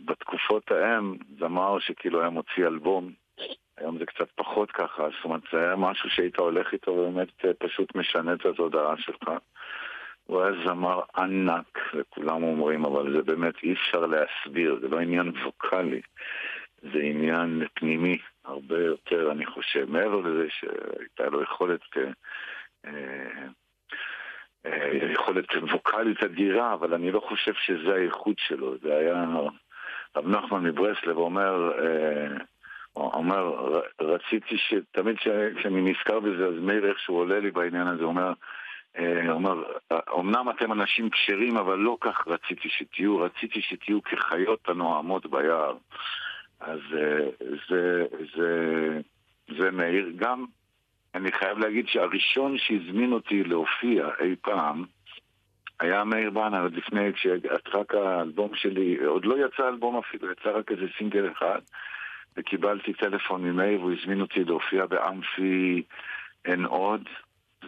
בתקופות 0.04 0.70
ההם, 0.70 1.16
זמר 1.38 1.78
שכאילו 1.78 2.20
היה 2.20 2.30
מוציא 2.30 2.66
אלבום. 2.66 3.12
היום 3.76 3.98
זה 3.98 4.06
קצת 4.06 4.28
פחות 4.34 4.70
ככה, 4.70 5.02
זאת 5.02 5.24
אומרת, 5.24 5.40
זה 5.52 5.58
היה 5.58 5.76
משהו 5.76 6.10
שהיית 6.10 6.36
הולך 6.36 6.72
איתו 6.72 6.90
ובאמת 6.90 7.28
פשוט 7.58 7.96
משנה 7.96 8.32
את 8.32 8.46
התודעה 8.46 8.94
שלך. 8.96 9.30
הוא 10.28 10.42
היה 10.42 10.52
זמר 10.66 11.00
ענק, 11.16 11.78
וכולם 11.94 12.42
אומרים, 12.42 12.84
אבל 12.84 13.16
זה 13.16 13.22
באמת 13.22 13.54
אי 13.62 13.72
אפשר 13.72 14.06
להסביר, 14.06 14.78
זה 14.80 14.88
לא 14.88 14.98
עניין 15.00 15.32
ווקאלי, 15.44 16.00
זה 16.82 16.98
עניין 17.02 17.62
פנימי, 17.74 18.18
הרבה 18.44 18.78
יותר, 18.78 19.32
אני 19.32 19.46
חושב. 19.46 19.86
מעבר 19.90 20.20
לזה 20.20 20.46
שהייתה 20.50 21.26
לו 21.30 21.42
יכולת, 21.42 21.80
אה, 21.96 22.02
אה, 22.86 23.46
אה, 24.66 25.12
יכולת 25.12 25.44
ווקאלית 25.72 26.22
אדירה, 26.22 26.74
אבל 26.74 26.94
אני 26.94 27.10
לא 27.12 27.20
חושב 27.20 27.52
שזה 27.54 27.94
הייחוד 27.94 28.34
שלו. 28.38 28.78
זה 28.82 28.96
היה... 28.96 29.24
רב 30.16 30.28
נחמן 30.28 30.62
מברסלב 30.62 31.16
אומר, 31.16 31.72
אה, 31.78 32.36
אומר, 32.96 33.48
"ר- 33.48 34.04
רציתי 34.04 34.58
ש... 34.58 34.74
תמיד 34.90 35.16
כש- 35.18 35.58
כשאני 35.58 35.90
נזכר 35.90 36.20
בזה, 36.20 36.46
אז 36.46 36.54
מאיר 36.60 36.88
איכשהו 36.88 37.14
עולה 37.16 37.40
לי 37.40 37.50
בעניין 37.50 37.86
הזה, 37.86 38.02
הוא 38.02 38.08
אומר, 38.08 38.32
אומר, 39.28 39.62
אמנם 40.18 40.50
אתם 40.50 40.72
אנשים 40.72 41.10
כשרים, 41.10 41.56
אבל 41.56 41.78
לא 41.78 41.96
כך 42.00 42.28
רציתי 42.28 42.68
שתהיו, 42.68 43.18
רציתי 43.18 43.62
שתהיו 43.62 44.02
כחיות 44.02 44.68
הנואמות 44.68 45.26
ביער. 45.26 45.76
אז 46.60 46.80
אה, 46.96 47.28
זה, 47.68 48.04
זה, 48.36 49.00
זה 49.58 49.70
מאיר. 49.70 50.12
גם, 50.16 50.44
אני 51.14 51.32
חייב 51.32 51.58
להגיד 51.58 51.88
שהראשון 51.88 52.58
שהזמין 52.58 53.12
אותי 53.12 53.44
להופיע 53.44 54.08
אי 54.20 54.36
פעם, 54.42 54.84
היה 55.80 56.04
מאיר 56.04 56.30
בנה, 56.30 56.60
עוד 56.60 56.74
לפני, 56.74 57.12
כשרק 57.12 57.94
האלבום 57.94 58.50
שלי, 58.54 58.96
עוד 59.04 59.24
לא 59.24 59.46
יצא 59.46 59.68
אלבום 59.68 59.96
אפילו, 59.98 60.32
יצא 60.32 60.50
רק 60.50 60.70
איזה 60.70 60.86
סינגל 60.98 61.32
אחד, 61.32 61.60
וקיבלתי 62.36 62.92
טלפון 62.92 63.42
ממאיר, 63.42 63.80
והוא 63.80 63.92
הזמין 63.92 64.20
אותי 64.20 64.44
להופיע 64.44 64.86
באמפי 64.86 65.82
אין 66.44 66.64
עוד. 66.64 67.08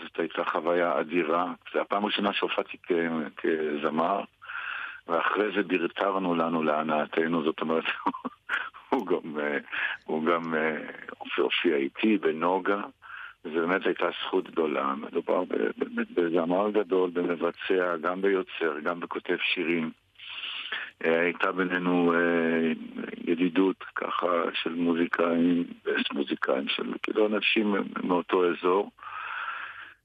זאת 0.02 0.18
הייתה 0.18 0.44
חוויה 0.44 1.00
אדירה. 1.00 1.52
זו 1.74 1.80
הפעם 1.80 2.02
הראשונה 2.04 2.32
שהופעתי 2.32 2.76
כ- 2.82 2.92
כזמר, 3.36 4.20
ואחרי 5.08 5.52
זה 5.56 5.62
בירתרנו 5.62 6.34
לנו 6.34 6.62
להנאתנו, 6.62 7.44
זאת 7.44 7.60
אומרת, 7.60 7.84
הוא 8.90 9.06
גם, 9.06 9.38
הוא 10.04 10.24
גם 10.24 10.54
אה, 10.54 10.76
הופיע- 11.38 11.76
איתי 11.76 12.18
בנוגה. 12.18 12.82
זו 13.44 13.50
באמת 13.50 13.86
הייתה 13.86 14.08
זכות 14.22 14.50
גדולה. 14.50 14.94
מדובר 14.94 15.44
באמת 15.76 16.10
בזמר 16.10 16.70
גדול, 16.70 17.10
במבצע, 17.10 17.96
גם 18.00 18.22
ביוצר, 18.22 18.78
גם 18.82 19.00
בכותב 19.00 19.36
שירים. 19.54 19.90
אה, 21.04 21.20
הייתה 21.20 21.52
בינינו 21.52 22.14
אה, 22.14 22.72
ידידות 23.26 23.84
ככה 23.94 24.26
של 24.62 24.74
מוזיקאים, 24.74 25.64
מוזיקאים 26.12 26.68
של 26.68 26.92
כאילו 27.02 27.26
אנשים 27.26 27.74
מאותו 28.02 28.44
אזור. 28.50 28.90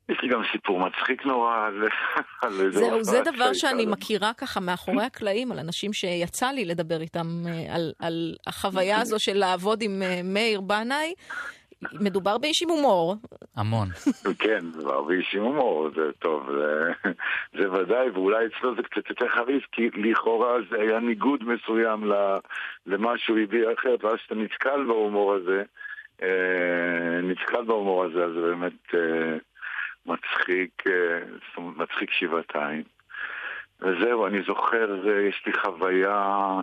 יש 0.09 0.17
לי 0.21 0.29
גם 0.29 0.41
סיפור 0.51 0.79
מצחיק 0.79 1.25
נורא 1.25 1.65
על, 1.67 1.83
על 2.41 2.51
איזה 2.51 2.79
זהו, 2.79 3.03
זה 3.03 3.21
דבר 3.21 3.53
שאני. 3.53 3.85
מכירה 3.85 4.31
ככה 4.33 4.59
מאחורי 4.59 5.03
הקלעים, 5.03 5.51
על 5.51 5.59
אנשים 5.59 5.93
שיצא 5.93 6.51
לי 6.51 6.65
לדבר 6.65 7.01
איתם 7.01 7.27
אה, 7.47 7.75
על, 7.75 7.93
על 7.99 8.35
החוויה 8.47 9.01
הזו 9.01 9.19
של 9.19 9.33
לעבוד 9.37 9.81
עם 9.81 10.01
אה, 10.01 10.21
מאיר 10.23 10.61
בנאי. 10.61 11.13
מדובר 12.01 12.37
באיש 12.37 12.63
עם 12.63 12.69
הומור. 12.69 13.15
המון. 13.55 13.87
כן, 14.39 14.65
מדובר 14.65 15.01
באיש 15.01 15.35
עם 15.35 15.43
הומור, 15.43 15.89
זה 15.95 16.11
טוב, 16.19 16.49
זה, 16.51 16.91
זה 17.59 17.71
ודאי, 17.71 18.09
ואולי 18.09 18.45
אצלו 18.45 18.75
זה 18.75 18.81
קצת 18.83 19.09
יותר 19.09 19.27
חריף, 19.29 19.63
כי 19.71 19.89
לכאורה 19.89 20.53
זה 20.69 20.77
היה 20.81 20.99
ניגוד 20.99 21.43
מסוים 21.43 22.11
למה 22.85 23.17
שהוא 23.17 23.39
הביע 23.39 23.73
אחרת, 23.73 24.03
ואז 24.03 24.15
שאתה 24.23 24.35
נתקל 24.35 24.83
בהומור 24.87 25.33
הזה, 25.33 25.63
אה, 26.23 27.21
נתקל 27.23 27.63
בהומור 27.63 28.03
הזה, 28.03 28.23
אז 28.23 28.31
זה 28.33 28.41
באמת 28.41 28.93
מצחיק, 30.05 30.83
מצחיק 31.57 32.11
שבעתיים. 32.11 32.83
וזהו, 33.81 34.27
אני 34.27 34.41
זוכר, 34.47 35.09
יש 35.29 35.43
לי 35.45 35.53
חוויה 35.53 36.59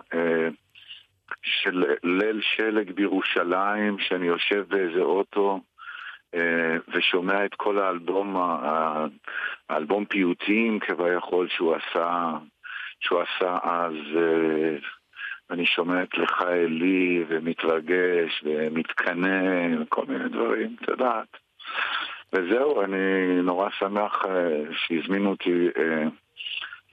של 1.43 1.85
ליל 2.03 2.41
שלג 2.41 2.91
בירושלים, 2.91 3.99
שאני 3.99 4.25
יושב 4.25 4.65
באיזה 4.67 5.01
אוטו 5.01 5.59
אה, 6.35 6.77
ושומע 6.87 7.45
את 7.45 7.55
כל 7.55 7.79
האלבום, 7.79 8.35
האלבום 9.69 10.05
פיוטים 10.05 10.79
כביכול 10.79 11.47
שהוא 11.49 11.75
עשה, 11.75 12.31
שהוא 12.99 13.21
עשה 13.21 13.57
אז, 13.63 13.93
אה, 14.15 14.75
אני 15.51 15.65
שומע 15.65 16.03
את 16.03 16.17
לך 16.17 16.41
אלי 16.47 17.25
ומתרגש 17.27 18.43
ומתקנא 18.43 19.81
וכל 19.81 20.05
מיני 20.07 20.29
דברים, 20.29 20.75
את 20.81 20.89
יודעת. 20.89 21.37
וזהו, 22.33 22.83
אני 22.83 23.41
נורא 23.43 23.69
שמח 23.79 24.25
אה, 24.25 24.63
שהזמינו 24.71 25.29
אותי 25.29 25.67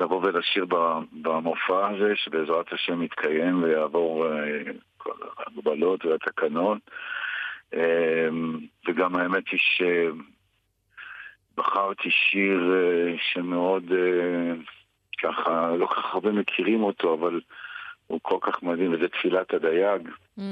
לבוא 0.00 0.20
ולשיר 0.22 0.66
במופע 1.12 1.88
הזה, 1.88 2.12
שבעזרת 2.16 2.72
השם 2.72 3.02
יתקיים 3.02 3.62
ויעבור 3.62 4.26
אה, 4.26 4.62
כל 4.96 5.12
ההגבלות 5.36 6.04
והתקנות. 6.04 6.78
אמ, 7.74 8.58
וגם 8.88 9.16
האמת 9.16 9.44
היא 9.48 9.60
שבחרתי 11.54 12.10
שיר 12.10 12.72
אה, 12.74 13.14
שמאוד, 13.18 13.92
אה, 13.92 14.52
ככה, 15.22 15.76
לא 15.76 15.86
כל 15.86 15.94
כך 15.94 16.14
הרבה 16.14 16.32
מכירים 16.32 16.82
אותו, 16.82 17.14
אבל 17.14 17.40
הוא 18.06 18.20
כל 18.22 18.38
כך 18.40 18.62
מדהים, 18.62 18.94
וזה 18.94 19.08
תפילת 19.08 19.54
הדייג. 19.54 20.08
Mm. 20.38 20.42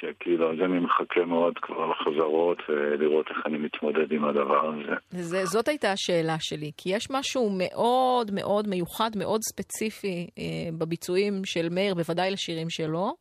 שכאילו, 0.00 0.52
אז 0.52 0.58
אני 0.64 0.78
מחכה 0.78 1.24
מאוד 1.24 1.58
כבר 1.58 1.86
לחזרות 1.86 2.58
ולראות 2.68 3.26
איך 3.30 3.38
אני 3.46 3.58
מתמודד 3.58 4.12
עם 4.12 4.24
הדבר 4.24 4.68
הזה. 4.74 4.92
זה, 5.10 5.44
זאת 5.44 5.68
הייתה 5.68 5.92
השאלה 5.92 6.36
שלי, 6.40 6.70
כי 6.76 6.94
יש 6.94 7.10
משהו 7.10 7.50
מאוד 7.58 8.30
מאוד 8.34 8.68
מיוחד, 8.68 9.10
מאוד 9.16 9.40
ספציפי 9.42 10.26
אה, 10.38 10.44
בביצועים 10.78 11.34
של 11.44 11.68
מאיר, 11.70 11.94
בוודאי 11.94 12.30
לשירים 12.30 12.70
שלו. 12.70 13.12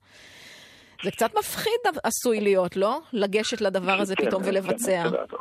זה 1.03 1.11
קצת 1.11 1.31
מפחיד 1.39 1.81
עשוי 2.03 2.41
להיות, 2.41 2.77
לא? 2.77 2.99
לגשת 3.13 3.61
לדבר 3.61 3.99
הזה 3.99 4.15
כן, 4.15 4.25
פתאום 4.25 4.43
כן, 4.43 4.49
ולבצע. 4.49 5.03
כן, 5.09 5.35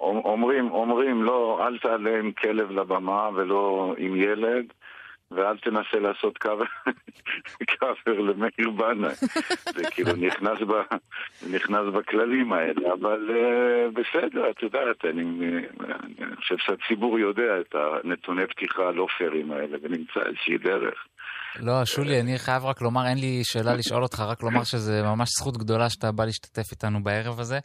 אומרים, 0.00 0.70
אומרים, 0.70 1.22
לא, 1.22 1.66
אל 1.66 1.78
תעלה 1.78 2.18
עם 2.18 2.32
כלב 2.32 2.70
לבמה 2.70 3.28
ולא 3.34 3.94
עם 3.98 4.16
ילד. 4.16 4.64
ואל 5.36 5.58
תנסה 5.58 5.98
לעשות 5.98 6.38
קאבר 6.38 8.20
למאיר 8.28 8.70
בנאי. 8.70 9.14
זה 9.74 9.90
כאילו 9.90 10.12
נכנס, 10.16 10.58
ב, 10.60 10.72
נכנס 11.54 11.94
בכללים 11.94 12.52
האלה, 12.52 12.92
אבל 13.00 13.30
uh, 13.30 13.90
בסדר, 13.90 14.50
את 14.50 14.62
יודעת, 14.62 15.04
אני, 15.04 15.22
אני 16.02 16.36
חושב 16.36 16.54
שהציבור 16.58 17.18
יודע 17.18 17.60
את 17.60 17.74
הנתוני 17.74 18.46
פתיחה 18.46 18.82
הלא 18.82 19.06
פיירים 19.18 19.52
האלה, 19.52 19.78
ונמצא 19.82 20.20
איזושהי 20.26 20.58
דרך. 20.58 21.06
לא, 21.60 21.84
שולי, 21.84 22.20
אני 22.20 22.38
חייב 22.38 22.64
רק 22.64 22.82
לומר, 22.82 23.06
אין 23.06 23.18
לי 23.18 23.40
שאלה 23.44 23.74
לשאול 23.74 24.02
אותך, 24.02 24.20
רק 24.20 24.42
לומר 24.42 24.64
שזה 24.64 25.02
ממש 25.02 25.28
זכות 25.38 25.56
גדולה 25.56 25.90
שאתה 25.90 26.12
בא 26.12 26.24
להשתתף 26.24 26.72
איתנו 26.72 27.02
בערב 27.02 27.40
הזה, 27.40 27.58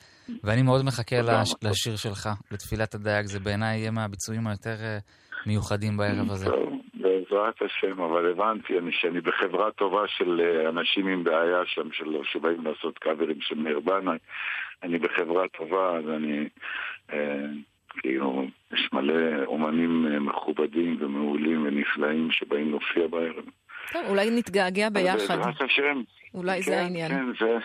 ואני 0.44 0.62
מאוד 0.62 0.86
מחכה 0.86 1.22
לש, 1.22 1.54
לשיר 1.62 1.96
שלך, 1.96 2.30
לתפילת 2.52 2.96
הדייג, 2.96 3.26
זה 3.26 3.40
בעיניי 3.40 3.80
יהיה 3.80 3.92
מהביצועים 3.92 4.48
היותר 4.48 4.76
אה, 4.84 4.98
מיוחדים 5.46 5.98
בערב 5.98 6.32
הזה. 6.32 6.46
טוב. 6.46 6.70
בעזרת 7.30 7.62
השם, 7.62 8.02
אבל 8.02 8.32
הבנתי 8.32 8.80
אני, 8.80 8.92
שאני 8.92 9.22
בחברה 9.22 9.72
טובה 9.72 10.08
של 10.08 10.42
אה, 10.44 10.70
אנשים 10.70 11.08
עם 11.08 11.24
בעיה 11.24 11.62
שם, 11.66 11.92
של, 11.92 12.06
שבאים 12.24 12.66
לעשות 12.66 13.00
קאברים 13.00 13.42
של 13.42 13.56
מאיר 13.56 13.80
בנאי. 13.80 14.18
אני 14.84 14.98
בחברה 14.98 15.48
טובה, 15.48 15.98
אז 15.98 16.10
אני... 16.10 16.48
אה, 17.14 17.46
כאילו, 17.98 18.46
יש 18.74 18.90
מלא 18.94 19.46
אומנים 19.46 20.08
אה, 20.12 20.20
מכובדים 20.20 20.98
ומעולים 21.00 21.66
ונפלאים 21.66 22.32
שבאים 22.32 22.70
להופיע 22.70 23.08
בערב. 23.08 23.46
טוב, 23.94 24.02
אולי 24.10 24.30
נתגעגע 24.30 24.90
ביחד. 24.90 25.18
בעזרת 25.18 25.62
השם. 25.62 26.02
אולי 26.34 26.62
כן, 26.64 26.72
זה 26.72 26.82
העניין. 26.82 27.10
כן, 27.10 27.26
זה... 27.40 27.58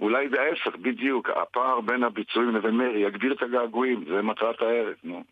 אולי 0.00 0.28
זה 0.28 0.40
ההפך, 0.40 0.76
בדיוק. 0.76 1.30
הפער 1.30 1.80
בין 1.80 2.02
הביצועים 2.02 2.56
לבין 2.56 2.74
מאיר 2.74 2.96
יגביר 2.96 3.32
את 3.32 3.42
הגעגועים, 3.42 4.04
זה 4.08 4.22
מטרת 4.22 4.60
הערב, 4.62 4.94
נו. 5.04 5.24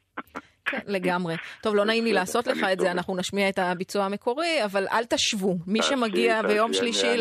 כן, 0.70 0.78
לגמרי. 0.86 1.34
טוב, 1.62 1.74
לא 1.74 1.84
נעים 1.84 2.04
לי 2.04 2.12
לעשות 2.12 2.46
לך 2.46 2.64
את 2.72 2.80
זה, 2.80 2.90
אנחנו 2.90 3.16
נשמיע 3.16 3.48
את 3.48 3.58
הביצוע 3.58 4.04
המקורי, 4.04 4.64
אבל 4.64 4.86
אל 4.92 5.04
תשוו. 5.04 5.56
מי 5.66 5.82
שמגיע 5.82 6.42
ביום 6.42 6.72
שלישי 6.72 7.16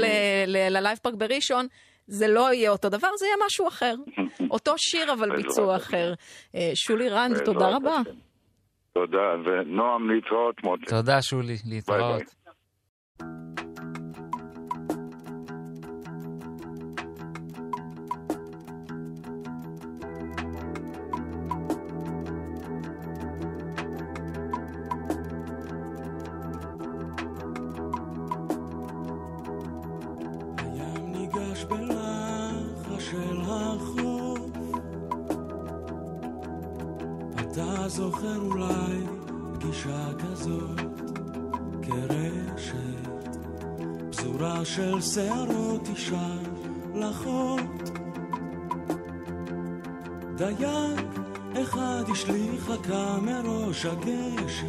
ללייב 0.47 0.97
פארק 0.97 1.15
בראשון, 1.15 1.67
זה 2.07 2.27
לא 2.27 2.53
יהיה 2.53 2.71
אותו 2.71 2.89
דבר, 2.89 3.07
זה 3.19 3.25
יהיה 3.25 3.37
משהו 3.45 3.67
אחר. 3.67 3.95
אותו 4.53 4.73
שיר, 4.77 5.13
אבל 5.13 5.35
ביצוע 5.35 5.75
אחר. 5.75 6.13
אה, 6.55 6.71
שולי 6.75 7.09
רנד, 7.09 7.37
תודה 7.45 7.67
רבה. 7.75 7.97
תודה, 8.93 9.27
ונועם 9.45 10.09
להתראות, 10.11 10.63
מוטי. 10.63 10.85
תודה, 10.85 11.21
שולי, 11.21 11.55
להתראות. 11.65 12.36
שערות 45.17 45.87
אישה 45.89 46.27
לחות. 46.95 47.89
דייג 50.35 50.99
אחד 51.61 52.03
השליך 52.11 52.69
רכה 52.69 53.17
מראש 53.21 53.85
הגשר, 53.85 54.67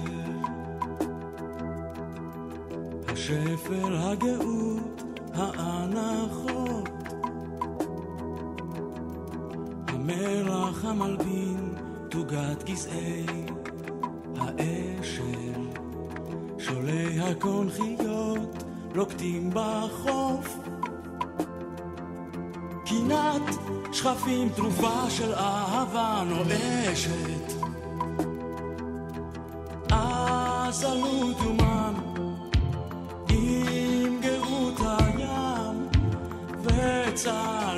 השפל, 3.08 3.96
הגאות, 3.96 5.02
האנחות, 5.34 6.88
המלח 9.88 10.84
המלבין 10.84 11.74
תוגת 12.10 12.64
גזעי 12.64 13.26
האשל, 14.36 15.60
שולי 16.58 17.20
הקונכיות 17.20 18.07
רוקדים 18.98 19.50
בחוף. 19.52 20.58
קינת 22.84 23.42
שכפים 23.92 24.48
תרופה 24.48 25.10
של 25.10 25.34
אהבה 25.34 26.22
נואשת. 26.26 27.52
אז 29.90 30.84
עלו 30.84 31.32
דומם 31.42 31.94
עם 33.30 34.20
גאות 34.20 34.80
הים 34.80 35.88
וצלם 36.62 37.77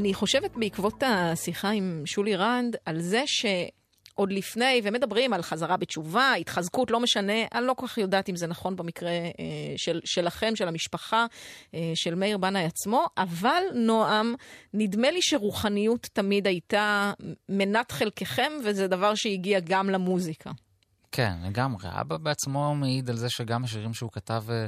אני 0.00 0.14
חושבת 0.14 0.50
בעקבות 0.56 1.02
השיחה 1.06 1.70
עם 1.70 2.02
שולי 2.04 2.36
רנד 2.36 2.76
על 2.84 3.00
זה 3.00 3.22
שעוד 3.26 4.32
לפני, 4.32 4.80
ומדברים 4.84 5.32
על 5.32 5.42
חזרה 5.42 5.76
בתשובה, 5.76 6.32
התחזקות, 6.34 6.90
לא 6.90 7.00
משנה, 7.00 7.32
אני 7.54 7.66
לא 7.66 7.74
כל 7.74 7.86
כך 7.86 7.98
יודעת 7.98 8.28
אם 8.28 8.36
זה 8.36 8.46
נכון 8.46 8.76
במקרה 8.76 9.10
אה, 9.10 9.28
של, 9.76 10.00
שלכם, 10.04 10.56
של 10.56 10.68
המשפחה, 10.68 11.26
אה, 11.74 11.92
של 11.94 12.14
מאיר 12.14 12.38
בנאי 12.38 12.64
עצמו, 12.64 13.06
אבל 13.18 13.62
נועם, 13.74 14.34
נדמה 14.74 15.10
לי 15.10 15.22
שרוחניות 15.22 16.06
תמיד 16.12 16.46
הייתה 16.46 17.12
מנת 17.48 17.92
חלקכם, 17.92 18.52
וזה 18.64 18.88
דבר 18.88 19.14
שהגיע 19.14 19.60
גם 19.64 19.90
למוזיקה. 19.90 20.50
כן, 21.12 21.32
לגמרי. 21.44 21.88
אבא 22.00 22.16
בעצמו 22.16 22.74
מעיד 22.74 23.10
על 23.10 23.16
זה 23.16 23.30
שגם 23.30 23.64
השירים 23.64 23.94
שהוא 23.94 24.10
כתב 24.12 24.44
אה, 24.50 24.66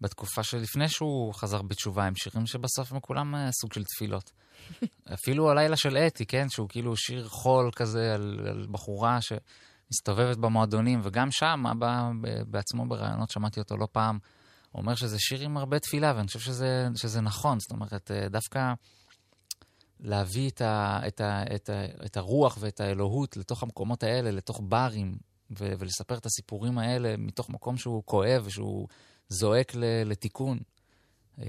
בתקופה 0.00 0.42
שלפני 0.42 0.88
שהוא 0.88 1.34
חזר 1.34 1.62
בתשובה, 1.62 2.04
הם 2.04 2.16
שירים 2.16 2.46
שבסוף 2.46 2.92
הם 2.92 3.00
כולם 3.00 3.34
אה, 3.34 3.52
סוג 3.52 3.72
של 3.72 3.84
תפילות. 3.84 4.30
אפילו 5.14 5.50
הלילה 5.50 5.76
של 5.76 5.96
אתי, 5.96 6.26
כן? 6.26 6.48
שהוא 6.48 6.68
כאילו 6.68 6.96
שיר 6.96 7.28
חול 7.28 7.70
כזה 7.76 8.14
על, 8.14 8.46
על 8.48 8.66
בחורה 8.70 9.18
שמסתובבת 9.20 10.36
במועדונים, 10.36 11.00
וגם 11.02 11.30
שם 11.30 11.64
אבא 11.70 12.10
בעצמו 12.46 12.86
בראיונות, 12.86 13.30
שמעתי 13.30 13.60
אותו 13.60 13.76
לא 13.76 13.88
פעם, 13.92 14.18
אומר 14.74 14.94
שזה 14.94 15.18
שיר 15.18 15.40
עם 15.40 15.56
הרבה 15.56 15.78
תפילה, 15.78 16.12
ואני 16.16 16.26
חושב 16.26 16.40
שזה, 16.40 16.88
שזה 16.96 17.20
נכון. 17.20 17.60
זאת 17.60 17.70
אומרת, 17.70 18.10
אה, 18.10 18.28
דווקא 18.28 18.72
להביא 20.00 20.50
את, 20.50 20.60
ה, 20.60 21.00
את, 21.06 21.20
ה, 21.20 21.42
את, 21.54 21.70
ה, 21.70 21.84
את 22.04 22.16
הרוח 22.16 22.58
ואת 22.60 22.80
האלוהות 22.80 23.36
לתוך 23.36 23.62
המקומות 23.62 24.02
האלה, 24.02 24.30
לתוך 24.30 24.60
ברים, 24.68 25.18
ו- 25.58 25.72
ולספר 25.78 26.14
את 26.14 26.26
הסיפורים 26.26 26.78
האלה 26.78 27.16
מתוך 27.18 27.50
מקום 27.50 27.76
שהוא 27.76 28.02
כואב 28.04 28.42
ושהוא 28.46 28.88
זועק 29.28 29.74
ל- 29.74 29.84
לתיקון. 30.06 30.58
אה, 31.42 31.46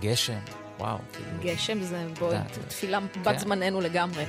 גשם, 0.00 0.38
וואו. 0.78 0.98
כאילו... 1.12 1.30
גשם 1.42 1.82
זה 1.82 2.06
בוא, 2.18 2.34
תפילה 2.68 3.00
בת 3.00 3.24
כן. 3.24 3.38
זמננו 3.38 3.80
לגמרי. 3.80 4.24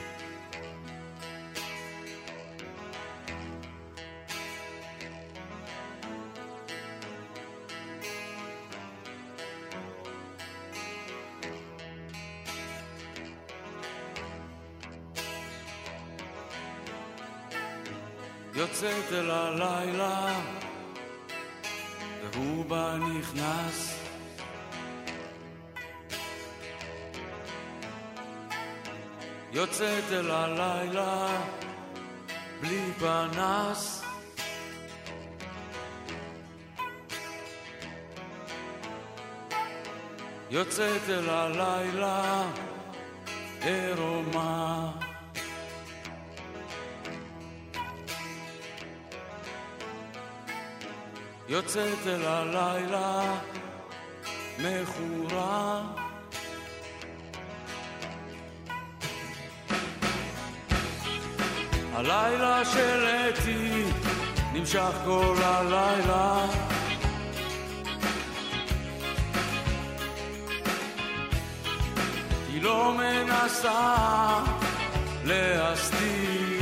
יוצאת 18.56 19.12
אל 19.12 19.32
הלילה, 19.32 20.40
והוא 22.34 22.66
בה 22.66 22.98
נכנס. 22.98 24.00
יוצאת 29.52 30.04
אל 30.12 30.32
הלילה, 30.32 31.42
בלי 32.62 32.92
פנס. 33.00 34.04
יוצאת 40.50 41.10
אל 41.10 41.30
הלילה, 41.30 42.44
עירומה. 43.62 44.92
יוצאת 51.48 52.08
אל 52.08 52.26
הלילה 52.26 53.36
מכורה. 54.60 55.82
הלילה 61.94 62.66
של 62.66 63.06
אתי 63.06 63.84
נמשך 64.54 64.92
כל 65.06 65.36
הלילה. 65.44 66.46
היא 72.48 72.62
לא 72.62 72.94
מנסה 72.98 73.96
להסתיר 75.24 76.53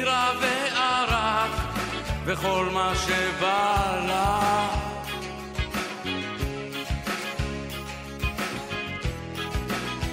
בירה 0.00 0.32
וערק 0.40 1.50
וכל 2.24 2.68
מה 2.72 2.92
שבא 2.94 4.04
לה. 4.06 4.68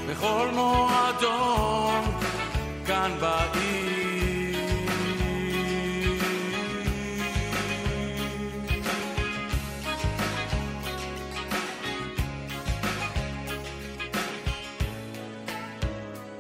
בכל 0.10 0.48
מועדון 0.54 2.02
כאן 2.88 3.12
בעיר. 3.20 3.78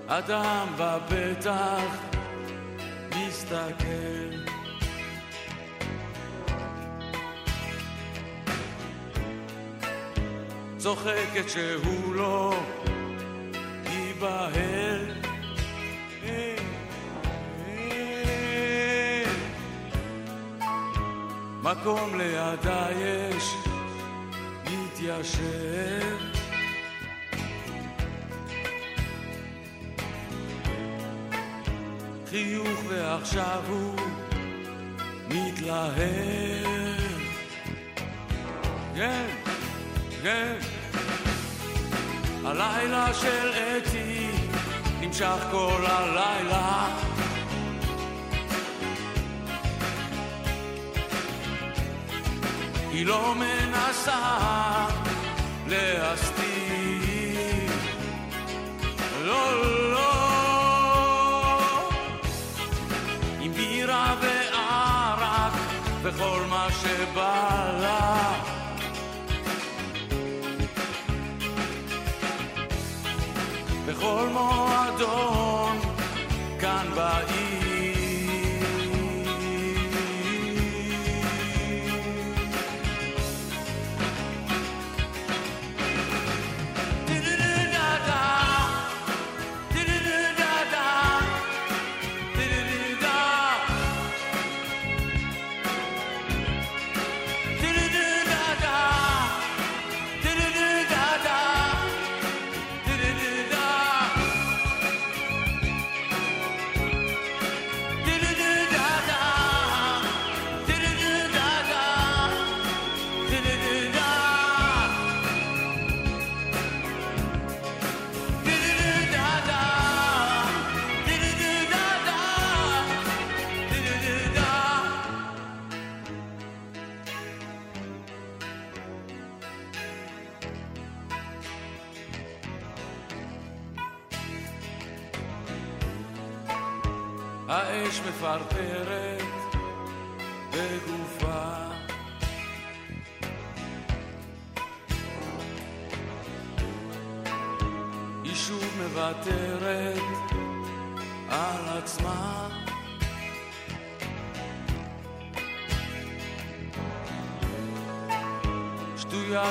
אדם 0.07 0.67
בפתח 0.77 2.06
מסתכל 3.47 4.51
צוחקת 10.77 11.49
שהוא 11.49 12.15
לא 12.15 12.53
ייבהל. 13.85 15.13
מקום 21.63 22.17
לידה 22.17 22.87
יש 22.91 23.53
מתיישב 24.65 26.36
חיוך 32.37 32.79
ועכשיו 32.87 33.63
הוא 33.69 33.95
מתלהב. 35.29 35.97
כן, 38.95 39.25
כן. 40.23 40.53
הלילה 42.45 43.13
של 43.13 43.51
אתי 43.53 44.29
נמשך 45.01 45.47
כל 45.51 45.83
הלילה. 45.85 46.87
היא 52.91 53.05
לא 53.05 53.35
מנסה 53.35 54.87
להסתיר. 55.67 56.47
לא, 59.25 59.91
לא. 59.91 59.96
וכל 66.07 66.41
מה 66.49 66.67
שבא 66.71 67.71
לה. 67.81 68.33
בכל 73.85 74.27
מועדון 74.33 75.79
כאן 76.59 76.87
בעיר 76.95 77.36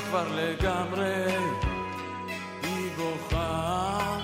כבר 0.08 0.26
לגמרי, 0.34 1.24
היא 2.62 2.90
בוכה. 2.96 4.18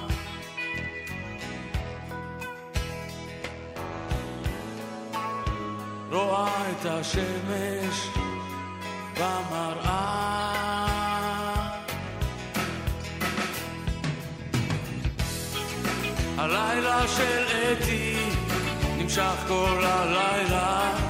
רואה 6.10 6.70
את 6.70 6.86
השמש 6.86 8.08
במראה. 9.14 10.52
הלילה 16.38 17.08
של 17.08 17.44
אתי 17.72 18.16
נמשך 18.98 19.44
כל 19.48 19.84
הלילה. 19.84 21.01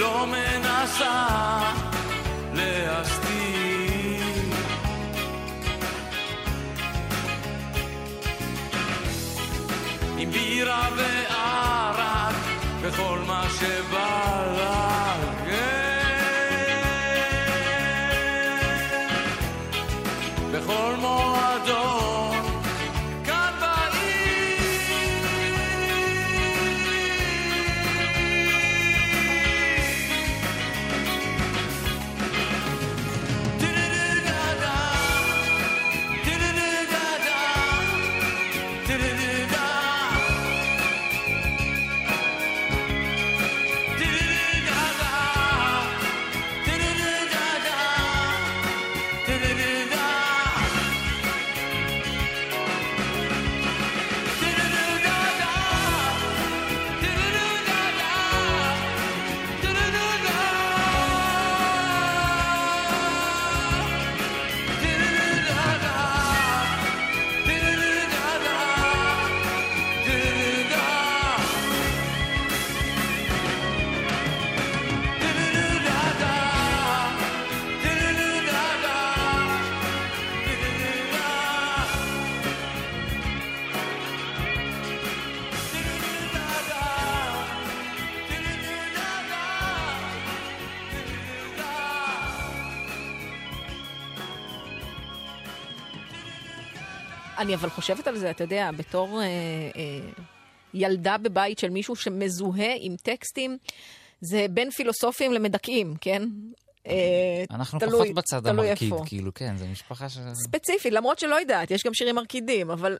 לא 0.00 0.26
מנסה 0.26 1.26
להסתיר 2.54 4.24
עם 10.18 10.30
בירה 10.30 10.88
וערק 10.96 12.34
וכל 12.80 13.18
מה 13.26 13.44
שבא 13.58 14.44
לה, 14.56 15.14
כן. 15.46 15.80
בכל 20.52 20.94
מועדון 20.98 21.59
אני 97.40 97.54
אבל 97.54 97.70
חושבת 97.70 98.06
על 98.06 98.18
זה, 98.18 98.30
אתה 98.30 98.44
יודע, 98.44 98.70
בתור 98.76 99.20
אה, 99.20 99.26
אה, 99.76 100.10
ילדה 100.74 101.18
בבית 101.18 101.58
של 101.58 101.70
מישהו 101.70 101.96
שמזוהה 101.96 102.72
עם 102.80 102.96
טקסטים, 103.02 103.58
זה 104.20 104.46
בין 104.50 104.70
פילוסופים 104.70 105.32
למדכאים, 105.32 105.94
כן? 106.00 106.22
אה, 106.86 107.44
אנחנו 107.50 107.78
תלוי- 107.78 107.92
פחות 108.02 108.14
בצד 108.14 108.40
תלוי 108.40 108.66
המרקיד, 108.68 108.92
איפה. 108.92 109.04
כאילו, 109.06 109.34
כן, 109.34 109.56
זו 109.56 109.66
משפחה 109.66 110.08
שקשה 110.08 110.34
ספציפית, 110.34 110.92
למרות 110.92 111.18
שלא 111.18 111.34
יודעת, 111.40 111.70
יש 111.70 111.82
גם 111.86 111.94
שירים 111.94 112.14
מרקידים, 112.14 112.70
אבל 112.70 112.96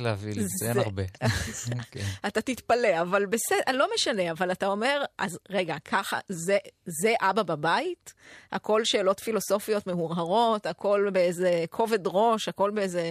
להביא 0.00 0.32
לי, 0.34 0.42
זה- 0.60 0.68
אין 0.68 0.78
הרבה. 0.78 1.02
כן. 1.90 2.04
אתה 2.26 2.40
תתפלא, 2.40 3.00
אבל 3.00 3.26
בסדר, 3.26 3.72
לא 3.76 3.86
משנה, 3.94 4.30
אבל 4.30 4.52
אתה 4.52 4.66
אומר, 4.66 5.02
אז 5.18 5.38
רגע, 5.50 5.76
ככה, 5.84 6.18
זה, 6.28 6.58
זה 7.02 7.14
אבא 7.20 7.42
בבית? 7.42 8.12
הכל 8.52 8.80
שאלות 8.84 9.20
פילוסופיות 9.20 9.86
מהורהרות, 9.86 10.66
הכל 10.66 11.08
באיזה 11.12 11.64
כובד 11.70 12.06
ראש, 12.06 12.48
הכל 12.48 12.70
באיזה... 12.70 13.02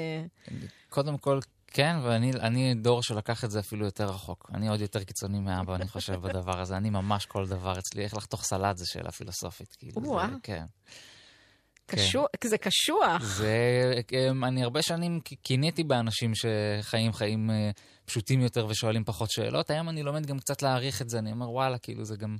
קודם 0.89 1.17
כל, 1.17 1.39
כן, 1.67 1.95
ואני 2.03 2.31
אני 2.31 2.73
דור 2.73 3.03
שלקח 3.03 3.43
את 3.43 3.51
זה 3.51 3.59
אפילו 3.59 3.85
יותר 3.85 4.05
רחוק. 4.05 4.49
אני 4.53 4.69
עוד 4.69 4.81
יותר 4.81 5.03
קיצוני 5.03 5.39
מאבא, 5.39 5.75
אני 5.75 5.87
חושב, 5.87 6.13
בדבר 6.21 6.59
הזה. 6.61 6.77
אני 6.77 6.89
ממש 6.89 7.25
כל 7.25 7.47
דבר 7.47 7.79
אצלי, 7.79 8.03
איך 8.03 8.17
לחתוך 8.17 8.43
סלט 8.43 8.77
זה 8.77 8.85
שאלה 8.87 9.11
פילוסופית, 9.11 9.75
כאילו, 9.79 10.01
זה. 10.31 10.35
כן. 10.43 10.65
קשוח, 11.95 12.27
זה 12.43 12.57
קשוח. 12.57 13.23
זה, 13.23 13.93
אני 14.43 14.63
הרבה 14.63 14.81
שנים 14.81 15.19
קינאתי 15.19 15.83
באנשים 15.83 16.31
שחיים 16.35 17.13
חיים 17.13 17.51
אה, 17.51 17.71
פשוטים 18.05 18.41
יותר 18.41 18.67
ושואלים 18.67 19.03
פחות 19.03 19.31
שאלות. 19.31 19.69
היום 19.69 19.89
אני 19.89 20.03
לומד 20.03 20.25
גם 20.25 20.39
קצת 20.39 20.61
להעריך 20.61 21.01
את 21.01 21.09
זה, 21.09 21.19
אני 21.19 21.31
אומר, 21.31 21.51
וואלה, 21.51 21.77
כאילו, 21.77 22.05
זה 22.05 22.15
גם... 22.15 22.37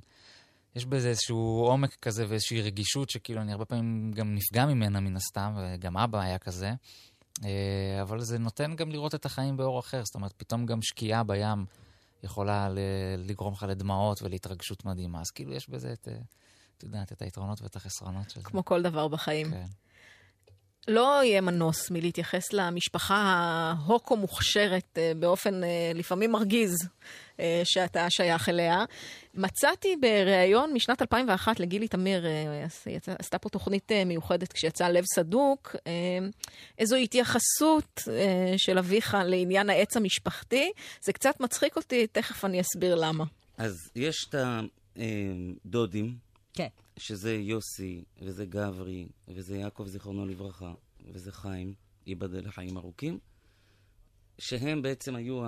יש 0.76 0.84
בזה 0.84 1.08
איזשהו 1.08 1.64
עומק 1.66 1.96
כזה 2.02 2.24
ואיזושהי 2.28 2.62
רגישות 2.62 3.10
שכאילו 3.10 3.40
אני 3.40 3.52
הרבה 3.52 3.64
פעמים 3.64 4.10
גם 4.14 4.34
נפגע 4.34 4.66
ממנה 4.66 5.00
מן 5.00 5.16
הסתם, 5.16 5.54
וגם 5.56 5.96
אבא 5.96 6.20
היה 6.20 6.38
כזה. 6.38 6.70
אה, 7.44 8.02
אבל 8.02 8.20
זה 8.20 8.38
נותן 8.38 8.76
גם 8.76 8.90
לראות 8.90 9.14
את 9.14 9.26
החיים 9.26 9.56
באור 9.56 9.80
אחר, 9.80 10.04
זאת 10.04 10.14
אומרת, 10.14 10.32
פתאום 10.36 10.66
גם 10.66 10.82
שקיעה 10.82 11.22
בים 11.22 11.64
יכולה 12.22 12.68
לגרום 13.18 13.52
לך 13.52 13.62
לדמעות 13.68 14.22
ולהתרגשות 14.22 14.84
מדהימה. 14.84 15.20
אז 15.20 15.30
כאילו 15.30 15.52
יש 15.52 15.68
בזה 15.68 15.92
את, 15.92 16.08
אה, 16.08 16.18
את 16.80 16.84
יודעת, 16.84 17.12
את 17.12 17.22
היתרונות 17.22 17.62
ואת 17.62 17.76
החסרונות 17.76 18.30
של 18.30 18.40
זה. 18.40 18.44
כמו 18.44 18.64
כל 18.64 18.82
דבר 18.82 19.08
בחיים. 19.08 19.50
כן. 19.50 19.66
לא 20.88 21.20
יהיה 21.24 21.40
מנוס 21.40 21.90
מלהתייחס 21.90 22.52
למשפחה 22.52 23.16
ההוקו 23.16 24.16
מוכשרת 24.16 24.98
אה, 24.98 25.12
באופן 25.16 25.64
אה, 25.64 25.92
לפעמים 25.94 26.32
מרגיז 26.32 26.74
אה, 27.40 27.62
שאתה 27.64 28.06
שייך 28.10 28.48
אליה. 28.48 28.84
מצאתי 29.34 29.96
בריאיון 29.96 30.72
משנת 30.72 31.02
2001 31.02 31.60
לגילי 31.60 31.88
תמיר, 31.88 32.24
עשתה 33.18 33.38
פה 33.38 33.48
תוכנית 33.48 33.92
מיוחדת 34.06 34.52
כשיצא 34.52 34.88
לב 34.88 35.04
סדוק, 35.14 35.76
איזו 36.78 36.96
התייחסות 36.96 38.02
של 38.56 38.78
אביך 38.78 39.16
לעניין 39.24 39.70
העץ 39.70 39.96
המשפחתי. 39.96 40.72
זה 41.02 41.12
קצת 41.12 41.40
מצחיק 41.40 41.76
אותי, 41.76 42.06
תכף 42.06 42.44
אני 42.44 42.60
אסביר 42.60 42.94
למה. 42.94 43.24
אז 43.58 43.74
יש 43.96 44.26
את 44.28 44.34
הדודים, 45.64 46.16
כן. 46.52 46.68
שזה 46.96 47.34
יוסי, 47.34 48.04
וזה 48.22 48.46
גברי, 48.46 49.08
וזה 49.28 49.56
יעקב, 49.56 49.86
זיכרונו 49.86 50.26
לברכה, 50.26 50.72
וזה 51.12 51.32
חיים, 51.32 51.74
ייבדל 52.06 52.46
לחיים 52.46 52.76
ארוכים, 52.76 53.18
שהם 54.38 54.82
בעצם 54.82 55.14
היו 55.14 55.42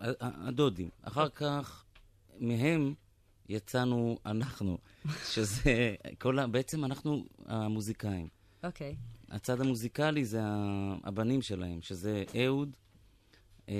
הדודים. 0.00 0.88
אחר 1.02 1.28
כך, 1.28 1.84
מהם 2.38 2.94
יצאנו 3.48 4.18
אנחנו, 4.26 4.78
שזה 5.32 5.94
כל 6.18 6.38
ה... 6.38 6.46
בעצם 6.46 6.84
אנחנו 6.84 7.24
המוזיקאים. 7.46 8.28
אוקיי. 8.64 8.96
הצד 9.28 9.60
המוזיקלי 9.60 10.24
זה 10.24 10.40
הבנים 11.04 11.42
שלהם, 11.42 11.82
שזה 11.82 12.24
אהוד, 12.44 12.76
אה, 13.68 13.74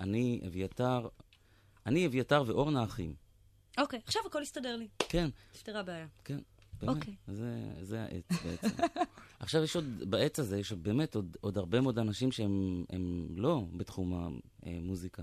אני, 0.00 0.40
אביתר, 0.46 1.08
אני, 1.86 2.06
אביתר 2.06 2.42
ואורנה 2.46 2.84
אחים. 2.84 3.14
אוקיי, 3.78 4.00
עכשיו 4.06 4.22
הכל 4.26 4.42
יסתדר 4.42 4.76
לי. 4.76 4.88
כן, 5.08 5.28
נפתרה 5.54 5.80
הבעיה. 5.80 6.06
כן, 6.24 6.38
באמת. 6.80 6.96
אוקיי. 6.96 7.14
זה, 7.26 7.58
זה 7.82 8.02
העץ 8.02 8.24
בעצם. 8.44 8.82
עכשיו 9.40 9.62
יש 9.62 9.76
עוד, 9.76 9.84
בעץ 10.10 10.38
הזה 10.38 10.58
יש 10.58 10.72
באמת 10.72 11.14
עוד, 11.14 11.36
עוד 11.40 11.58
הרבה 11.58 11.80
מאוד 11.80 11.98
אנשים 11.98 12.32
שהם 12.32 12.84
הם 12.90 13.26
לא 13.36 13.62
בתחום 13.76 14.38
המוזיקה. 14.62 15.22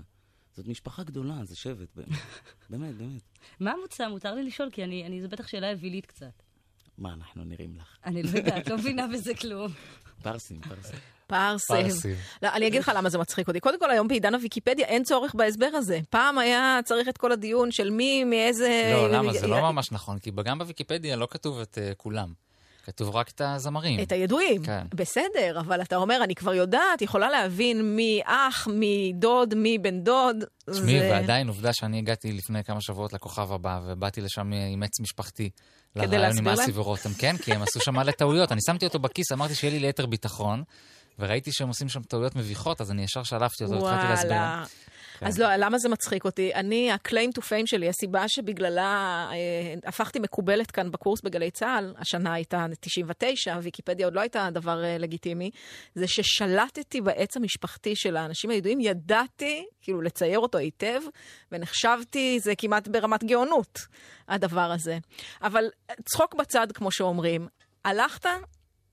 זאת 0.56 0.68
משפחה 0.68 1.02
גדולה, 1.02 1.44
זה 1.44 1.56
שבט, 1.56 1.88
באמת. 1.96 2.18
באמת, 2.70 2.94
באמת. 2.94 3.22
מה 3.60 3.72
המוצא? 3.72 4.08
מותר 4.08 4.34
לי 4.34 4.42
לשאול, 4.42 4.70
כי 4.70 4.84
אני, 4.84 5.06
אני, 5.06 5.22
זו 5.22 5.28
בטח 5.28 5.46
שאלה 5.46 5.72
אווילית 5.72 6.06
קצת. 6.06 6.42
מה 7.02 7.12
אנחנו 7.18 7.44
נראים 7.44 7.70
לך? 7.80 7.86
אני 8.06 8.22
לא 8.22 8.28
יודעת, 8.38 8.68
לא 8.68 8.76
מבינה 8.76 9.06
בזה 9.06 9.34
כלום. 9.34 9.68
פרסים, 10.22 10.60
פרסים. 10.60 10.98
פרסים. 11.26 12.14
לא, 12.42 12.48
אני 12.52 12.66
אגיד 12.66 12.80
לך 12.82 12.92
למה 12.94 13.08
זה 13.08 13.18
מצחיק 13.18 13.48
אותי. 13.48 13.60
קודם 13.60 13.78
כל, 13.80 13.90
היום 13.90 14.08
בעידן 14.08 14.34
הוויקיפדיה 14.34 14.86
אין 14.86 15.02
צורך 15.04 15.34
בהסבר 15.34 15.66
הזה. 15.74 16.00
פעם 16.10 16.38
היה 16.38 16.80
צריך 16.84 17.08
את 17.08 17.18
כל 17.18 17.32
הדיון 17.32 17.70
של 17.70 17.90
מי, 17.90 18.24
מאיזה... 18.24 18.90
לא, 18.94 19.10
למה? 19.10 19.32
זה 19.32 19.46
לא 19.46 19.60
ממש 19.60 19.92
נכון, 19.92 20.18
כי 20.18 20.30
גם 20.44 20.58
בוויקיפדיה 20.58 21.16
לא 21.16 21.28
כתוב 21.30 21.60
את 21.60 21.78
אה, 21.82 21.92
כולם. 21.96 22.32
כתוב 22.84 23.16
רק 23.16 23.28
את 23.28 23.40
הזמרים. 23.40 24.00
את 24.02 24.12
הידועים. 24.12 24.62
כן. 24.64 24.86
בסדר, 24.94 25.60
אבל 25.60 25.82
אתה 25.82 25.96
אומר, 25.96 26.20
אני 26.24 26.34
כבר 26.34 26.54
יודעת, 26.54 27.02
יכולה 27.02 27.30
להבין 27.30 27.96
מי 27.96 28.20
אח, 28.24 28.68
מי 28.68 29.12
דוד, 29.14 29.54
מי 29.54 29.78
בן 29.78 30.00
דוד. 30.00 30.36
תשמעי, 30.70 30.98
זה- 31.00 31.08
ועדיין 31.10 31.48
עובדה 31.48 31.72
שאני 31.72 31.98
הגעתי 31.98 32.32
לפני 32.32 32.64
כמה 32.64 32.80
שבועות 32.80 33.12
לכוכב 33.12 33.52
הבא, 33.52 33.80
ובאתי 33.86 34.20
לשם 34.20 34.50
עם 34.72 34.82
עץ 34.82 35.00
משפחתי. 35.00 35.50
כדי 35.94 36.06
לרעיון 36.06 36.38
עם 36.38 36.44
להסביר 36.44 36.52
אסי 36.52 36.72
להם? 36.72 36.80
ורותם, 36.80 37.14
כן, 37.18 37.36
כי 37.36 37.52
הם 37.52 37.62
עשו 37.62 37.80
שם 37.80 37.94
מלא 37.94 38.12
טעויות. 38.12 38.52
אני 38.52 38.60
שמתי 38.66 38.86
אותו 38.86 38.98
בכיס, 38.98 39.32
אמרתי 39.32 39.54
שיהיה 39.54 39.72
לי 39.72 39.78
ליתר 39.80 40.06
ביטחון, 40.06 40.62
וראיתי 41.18 41.52
שהם 41.52 41.68
עושים 41.68 41.88
שם 41.88 42.02
טעויות 42.02 42.36
מביכות, 42.36 42.80
אז 42.80 42.90
אני 42.90 43.02
ישר 43.02 43.22
שלפתי 43.22 43.64
אותו, 43.64 43.88
התחלתי 43.88 44.08
להסביר 44.08 44.32
להם. 44.32 44.64
כן. 45.22 45.28
אז 45.28 45.38
לא, 45.38 45.56
למה 45.56 45.78
זה 45.78 45.88
מצחיק 45.88 46.24
אותי? 46.24 46.54
אני, 46.54 46.92
ה-claim 46.92 47.38
to 47.38 47.40
fame 47.40 47.66
שלי, 47.66 47.88
הסיבה 47.88 48.28
שבגללה 48.28 49.26
אה, 49.32 49.74
הפכתי 49.84 50.18
מקובלת 50.18 50.70
כאן 50.70 50.90
בקורס 50.90 51.20
בגלי 51.20 51.50
צה"ל, 51.50 51.94
השנה 51.98 52.32
הייתה 52.32 52.66
99, 52.80 53.58
ויקיפדיה 53.62 54.06
עוד 54.06 54.14
לא 54.14 54.20
הייתה 54.20 54.48
דבר 54.52 54.84
אה, 54.84 54.98
לגיטימי, 54.98 55.50
זה 55.94 56.08
ששלטתי 56.08 57.00
בעץ 57.00 57.36
המשפחתי 57.36 57.96
של 57.96 58.16
האנשים 58.16 58.50
הידועים, 58.50 58.80
ידעתי 58.80 59.64
כאילו 59.80 60.02
לצייר 60.02 60.38
אותו 60.38 60.58
היטב, 60.58 61.00
ונחשבתי, 61.52 62.40
זה 62.40 62.52
כמעט 62.58 62.88
ברמת 62.88 63.24
גאונות, 63.24 63.78
הדבר 64.28 64.72
הזה. 64.72 64.98
אבל 65.42 65.64
צחוק 66.04 66.34
בצד, 66.34 66.72
כמו 66.72 66.92
שאומרים, 66.92 67.48
הלכת 67.84 68.26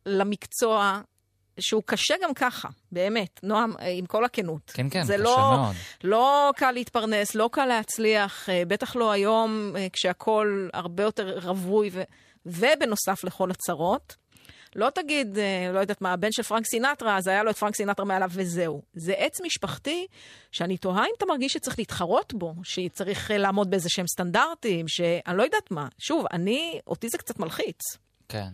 למקצוע 0.06 1.02
שהוא 1.60 1.84
קשה 1.86 2.16
גם 2.24 2.34
ככה, 2.34 2.68
באמת, 2.92 3.40
נועם, 3.44 3.74
אה, 3.80 3.88
עם 3.88 4.06
כל 4.06 4.26
הכנות. 4.26 4.72
כן, 4.74 4.90
כן, 4.90 5.04
זה 5.04 5.14
קשה 5.14 5.24
לא, 5.24 5.38
מאוד. 5.38 5.76
לא 6.04 6.52
קל 6.56 6.72
להתפרנס, 6.72 7.36
לא 7.36 7.50
קל 7.52 7.66
להצליח, 7.66 8.50
אה, 8.50 8.64
בטח 8.68 8.96
לא 8.96 9.12
היום, 9.12 9.74
אה, 9.78 9.88
כשהכול 9.94 10.70
הרבה 10.74 11.04
יותר 11.04 11.40
רווי, 11.44 11.90
ו... 11.94 12.02
ובנוסף 12.46 13.24
לכל 13.24 13.52
הצרות. 13.52 14.16
לא 14.76 14.90
תגיד, 14.90 15.38
לא 15.74 15.80
יודעת 15.80 16.02
מה, 16.02 16.14
הבן 16.14 16.32
של 16.32 16.44
פרנק 16.44 16.66
סינטרה, 16.66 17.18
אז 17.18 17.28
היה 17.28 17.44
לו 17.44 17.52
את 17.52 17.58
פרנק 17.58 17.76
סינטרה 17.76 18.06
מעליו 18.06 18.30
וזהו. 18.34 18.82
זה 18.94 19.14
עץ 19.18 19.42
משפחתי 19.42 20.08
שאני 20.52 20.78
תוהה 20.78 21.06
אם 21.06 21.12
אתה 21.18 21.26
מרגיש 21.26 21.54
שצריך 21.54 21.80
להתחרות 21.80 22.34
בו, 22.34 22.54
שצריך 22.64 23.32
לעמוד 23.34 23.70
באיזה 23.70 23.90
שהם 23.90 24.08
סטנדרטים, 24.08 24.88
שאני 24.88 25.38
לא 25.38 25.44
יודעת 25.44 25.72
מה. 25.72 25.88
שוב, 25.98 26.26
אני, 26.32 26.80
אותי 26.88 27.10
זה 27.10 27.18
קצת 27.18 27.40
מלחיץ. 27.40 27.80
כן. 28.30 28.48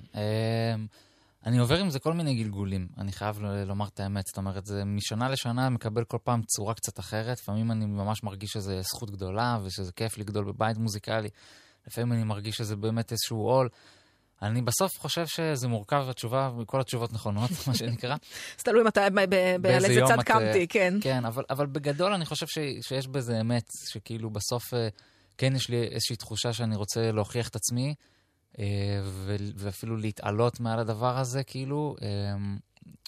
אני 1.46 1.58
עובר 1.58 1.78
עם 1.78 1.89
זה 1.89 2.00
כל 2.00 2.14
מיני 2.14 2.36
גלגולים, 2.36 2.88
אני 2.98 3.12
חייב 3.12 3.39
לומר 3.39 3.88
את 3.88 4.00
האמת. 4.00 4.24
זאת 4.28 4.38
אומרת, 4.38 4.66
זה 4.66 4.86
משנה 4.86 5.30
לשנה 5.30 5.70
מקבל 5.70 6.04
כל 6.04 6.18
פעם 6.24 6.41
צורה 6.43 6.74
קצת 6.74 7.00
אחרת. 7.00 7.39
לפעמים 7.39 7.72
אני 7.72 7.86
ממש 7.86 8.24
מרגיש 8.24 8.52
שזה 8.52 8.82
זכות 8.82 9.12
גדולה 9.12 9.60
ושזה 9.64 9.91
כיף 9.91 10.18
לגדול 10.18 10.46
בבית 10.46 10.78
מוזיקלי. 10.78 11.30
לפעמים 11.88 12.14
אני 12.14 12.24
מרגיש 12.24 12.56
שזה 12.56 12.76
באמת 12.76 13.12
איזשהו 13.12 13.38
עול. 13.38 13.70
אני 14.41 14.62
בסוף 14.62 14.91
חושב 15.00 15.28
שזה 15.28 15.68
מורכב, 15.68 16.06
התשובה, 16.10 16.52
כל 16.66 16.82
התשובות 16.82 17.14
נכונות, 17.14 17.50
מה 17.68 17.76
שנקרא. 17.76 18.16
אז 18.58 18.64
תלוי 18.64 18.84
מתי, 18.84 19.00
על 19.00 19.86
איזה 19.86 20.02
צד 20.08 20.22
קמתי, 20.22 20.68
כן. 20.68 20.93
כן, 21.02 21.26
אבל, 21.26 21.43
אבל 21.50 21.66
בגדול 21.66 22.14
אני 22.14 22.26
חושב 22.26 22.48
ש, 22.48 22.58
שיש 22.82 23.08
בזה 23.08 23.41
אמת, 23.41 23.66
שכאילו 23.89 24.30
בסוף 24.30 24.74
אה, 24.74 24.88
כן 25.38 25.56
יש 25.56 25.70
לי 25.70 25.84
איזושהי 25.84 26.16
תחושה 26.16 26.54
שאני 26.54 26.76
רוצה 26.76 27.12
להוכיח 27.12 27.48
את 27.48 27.56
עצמי, 27.56 27.96
ואפילו 29.56 29.97
להתעלות 29.97 30.60
מעל 30.60 30.80
הדבר 30.80 31.18
הזה, 31.18 31.43
כאילו, 31.43 31.95
אה, 32.01 32.08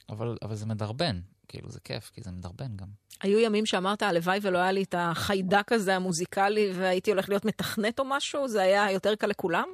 אבל, 0.10 0.38
אבל 0.42 0.56
זה 0.56 0.66
מדרבן, 0.66 1.20
כאילו, 1.48 1.70
זה 1.70 1.80
כיף, 1.80 2.12
כי 2.14 2.22
זה 2.22 2.32
מדרבן 2.32 2.76
גם. 2.76 2.88
היו 3.22 3.40
ימים 3.40 3.66
שאמרת, 3.66 4.02
הלוואי 4.02 4.40
ולא 4.42 4.58
היה 4.58 4.72
לי 4.72 4.84
את 4.84 4.96
החיידק 4.98 5.72
הזה 5.72 5.96
המוזיקלי 5.96 6.72
והייתי 6.76 7.12
הולך 7.12 7.30
להיות 7.30 7.46
מתכנת 7.46 8.00
או 8.00 8.06
משהו? 8.06 8.48
זה 8.48 8.62
היה 8.62 8.92
יותר 8.92 9.16
קל 9.16 9.28
לכולם? 9.28 9.68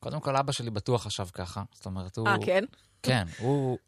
קודם 0.00 0.20
כל, 0.20 0.36
אבא 0.36 0.52
שלי 0.52 0.70
בטוח 0.70 1.02
חשב 1.02 1.26
ככה, 1.32 1.62
זאת 1.74 1.86
אומרת, 1.86 2.16
הוא... 2.16 2.28
אה, 2.28 2.36
כן? 2.46 2.64
כן, 3.02 3.24
הוא, 3.38 3.78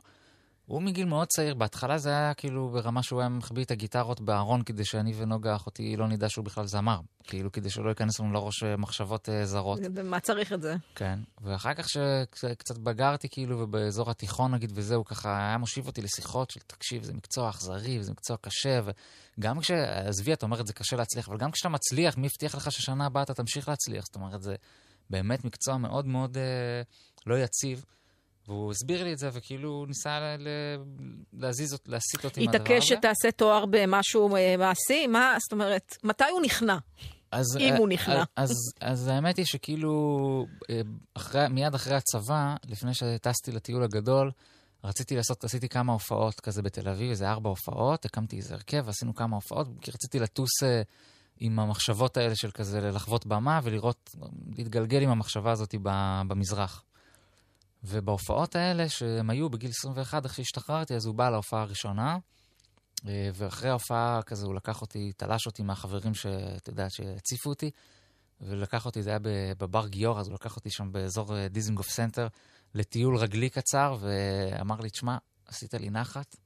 הוא 0.67 0.83
מגיל 0.83 1.05
מאוד 1.05 1.29
צעיר, 1.29 1.55
בהתחלה 1.55 1.99
זה 1.99 2.11
היה 2.11 2.35
כאילו 2.35 2.69
ברמה 2.69 3.03
שהוא 3.03 3.21
היה 3.21 3.29
מחביא 3.29 3.65
את 3.65 3.71
הגיטרות 3.71 4.21
בארון 4.21 4.63
כדי 4.63 4.85
שאני 4.85 5.13
ונוגה 5.17 5.57
אחותי 5.57 5.97
לא 5.97 6.09
נדע 6.09 6.29
שהוא 6.29 6.45
בכלל 6.45 6.67
זמר. 6.67 7.01
כאילו, 7.25 7.53
כדי 7.53 7.71
שלא 7.71 7.89
ייכנס 7.89 8.21
לנו 8.21 8.33
לראש 8.33 8.63
אה, 8.63 8.77
מחשבות 8.77 9.29
אה, 9.29 9.47
זרות. 9.47 9.81
מה 10.05 10.21
צריך 10.21 10.53
את 10.53 10.63
זה? 10.63 10.75
כן, 10.95 11.19
ואחר 11.41 11.75
כך 11.75 11.89
שקצת 11.89 12.79
בגרתי 12.79 13.29
כאילו, 13.29 13.61
ובאזור 13.61 14.11
התיכון 14.11 14.55
נגיד, 14.55 14.73
וזהו, 14.75 15.05
ככה 15.05 15.49
היה 15.49 15.59
מושיב 15.59 15.87
אותי 15.87 16.03
לשיחות 16.03 16.51
של 16.51 16.61
תקשיב, 16.61 17.03
זה 17.03 17.13
מקצוע 17.13 17.51
אכזרי, 17.51 17.99
וזה 17.99 18.13
מקצוע 18.13 18.37
קשה, 18.37 18.81
וגם 19.39 19.61
כש... 19.61 19.71
עזבי, 19.71 20.33
את 20.33 20.67
זה 20.67 20.73
קשה 20.73 20.97
להצליח, 20.97 21.29
אבל 21.29 21.39
גם 21.39 21.51
כשאתה 21.51 21.69
מצליח, 21.69 22.17
מי 22.19 22.27
הבטיח 22.27 22.55
לך 22.55 22.73
ששנה 22.73 23.07
הבאה 23.07 23.23
אתה 23.23 23.35
תמשיך 23.35 23.69
להצליח? 23.69 24.05
זאת 24.05 24.15
אומרת, 24.15 24.43
זה 24.43 24.55
באמת 25.11 25.45
מקצוע 25.45 25.77
מאוד 25.77 26.07
מאוד 26.07 26.37
אה, 26.37 26.83
לא 27.27 27.39
יציב. 27.39 27.85
והוא 28.49 28.71
הסביר 28.71 29.05
לי 29.05 29.13
את 29.13 29.19
זה, 29.19 29.29
וכאילו 29.33 29.85
ניסה 29.87 30.21
ל- 30.21 30.37
ל- 30.49 30.77
להזיז, 31.33 31.73
אות- 31.73 31.89
להסיט 31.89 32.25
אותי 32.25 32.47
מהדבר 32.47 32.65
הזה. 32.65 32.73
התעקש 32.75 32.89
שתעשה 32.89 33.31
תואר 33.37 33.65
במשהו 33.71 34.37
אה, 34.37 34.57
מעשי? 34.57 35.07
מה, 35.07 35.37
זאת 35.41 35.53
אומרת, 35.53 35.97
מתי 36.05 36.25
הוא 36.33 36.41
נכנע? 36.41 36.77
אז, 37.33 37.57
אם 37.61 37.73
אה, 37.73 37.79
הוא 37.79 37.89
נכנע. 37.89 38.25
אז, 38.37 38.51
אז, 38.51 38.57
אז 38.81 39.09
האמת 39.09 39.37
היא 39.37 39.45
שכאילו, 39.47 39.91
אה, 40.71 40.81
אחרי, 41.15 41.49
מיד 41.51 41.75
אחרי 41.75 41.95
הצבא, 41.97 42.55
לפני 42.69 42.95
שטסתי 42.95 43.53
לטיול 43.53 43.83
הגדול, 43.85 44.31
רציתי 44.85 45.17
לעשות, 45.17 45.45
עשיתי 45.45 45.69
כמה 45.69 45.93
הופעות 45.93 46.41
כזה 46.41 46.63
בתל 46.63 46.89
אביב, 46.89 47.11
איזה 47.11 47.31
ארבע 47.31 47.49
הופעות, 47.49 48.05
הקמתי 48.05 48.37
איזה 48.37 48.55
הרכב, 48.55 48.89
עשינו 48.89 49.15
כמה 49.15 49.37
הופעות, 49.37 49.67
כי 49.81 49.91
רציתי 49.91 50.19
לטוס 50.19 50.63
אה, 50.63 50.83
עם 51.41 51.59
המחשבות 51.59 52.17
האלה 52.17 52.37
של 52.37 52.51
כזה 52.51 52.81
לחוות 52.81 53.27
במה 53.27 53.61
ולראות, 53.63 54.11
להתגלגל 54.57 55.03
עם 55.03 55.11
המחשבה 55.11 55.51
הזאת 55.53 55.75
במזרח. 56.29 56.83
ובהופעות 57.87 58.57
האלה, 58.57 58.89
שהם 58.89 59.31
היו 59.31 59.51
בגיל 59.51 59.71
21, 59.71 60.25
איך 60.25 60.35
שהשתחררתי, 60.35 60.95
אז 60.95 61.07
הוא 61.07 61.15
בא 61.15 61.31
להופעה 61.31 61.63
הראשונה, 61.63 62.19
אה, 63.09 63.31
ואחרי 63.35 63.71
ההופעה 63.71 64.21
כזה 64.23 64.47
הוא 64.47 64.55
לקח 64.55 64.81
אותי, 64.81 65.13
תלש 65.17 65.47
אותי 65.47 65.63
מהחברים 65.63 66.15
שאתה 66.15 66.71
יודע, 66.71 66.87
שהציפו 66.91 67.51
אותי, 67.51 67.71
ולקח 68.41 68.87
אותי, 68.87 69.03
זה 69.03 69.11
היה 69.11 69.19
בבר 69.59 69.89
גיורא, 69.89 70.21
אז 70.21 70.27
הוא 70.27 70.35
לקח 70.35 70.57
אותי 70.57 70.71
שם 70.71 70.93
באזור 70.93 71.37
אה, 71.37 71.49
דיזנגוף 71.49 71.89
סנטר 71.89 72.29
לטיול 72.75 73.17
רגלי 73.17 73.51
קצר, 73.51 73.97
ואמר 74.01 74.81
לי, 74.81 74.91
תשמע, 74.91 75.17
עשית 75.47 75.75
לי 75.75 75.91
נחת. 75.91 76.37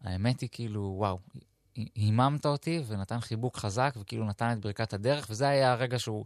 האמת 0.00 0.40
היא 0.40 0.48
כאילו, 0.52 0.94
וואו, 0.98 1.18
היממת 1.74 2.46
אותי 2.46 2.80
ונתן 2.86 3.20
חיבוק 3.20 3.56
חזק, 3.56 3.94
וכאילו 4.00 4.24
נתן 4.24 4.52
את 4.52 4.60
ברכת 4.60 4.92
הדרך, 4.92 5.26
וזה 5.30 5.48
היה 5.48 5.72
הרגע 5.72 5.98
שהוא 5.98 6.24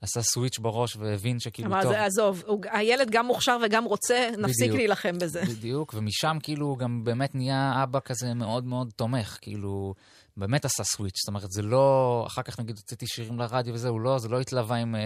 עשה 0.00 0.22
סוויץ' 0.22 0.58
בראש 0.58 0.96
והבין 0.96 1.38
שכאילו, 1.38 1.68
אמר, 1.68 1.82
טוב, 1.82 1.92
זה 1.92 2.04
עזוב, 2.04 2.42
הוא- 2.46 2.60
הילד 2.72 3.10
גם 3.10 3.26
מוכשר 3.26 3.58
וגם 3.66 3.84
רוצה, 3.84 4.28
נפסיק 4.38 4.58
בדיוק. 4.62 4.76
להילחם 4.76 5.18
בזה. 5.20 5.42
בדיוק, 5.44 5.94
ומשם 5.96 6.36
כאילו 6.42 6.66
הוא 6.66 6.78
גם 6.78 7.04
באמת 7.04 7.34
נהיה 7.34 7.82
אבא 7.82 7.98
כזה 8.04 8.34
מאוד 8.34 8.64
מאוד 8.64 8.90
תומך, 8.96 9.38
כאילו, 9.40 9.94
באמת 10.36 10.64
עשה 10.64 10.84
סוויץ', 10.84 11.14
זאת 11.24 11.28
אומרת, 11.28 11.50
זה 11.50 11.62
לא, 11.62 12.24
אחר 12.26 12.42
כך 12.42 12.60
נגיד 12.60 12.76
הוצאתי 12.76 13.06
שירים 13.06 13.38
לרדיו 13.38 13.74
וזהו, 13.74 13.98
לא, 13.98 14.18
זה 14.18 14.28
לא 14.28 14.40
התלווה 14.40 14.76
עם 14.76 14.94
uh, 14.94 14.98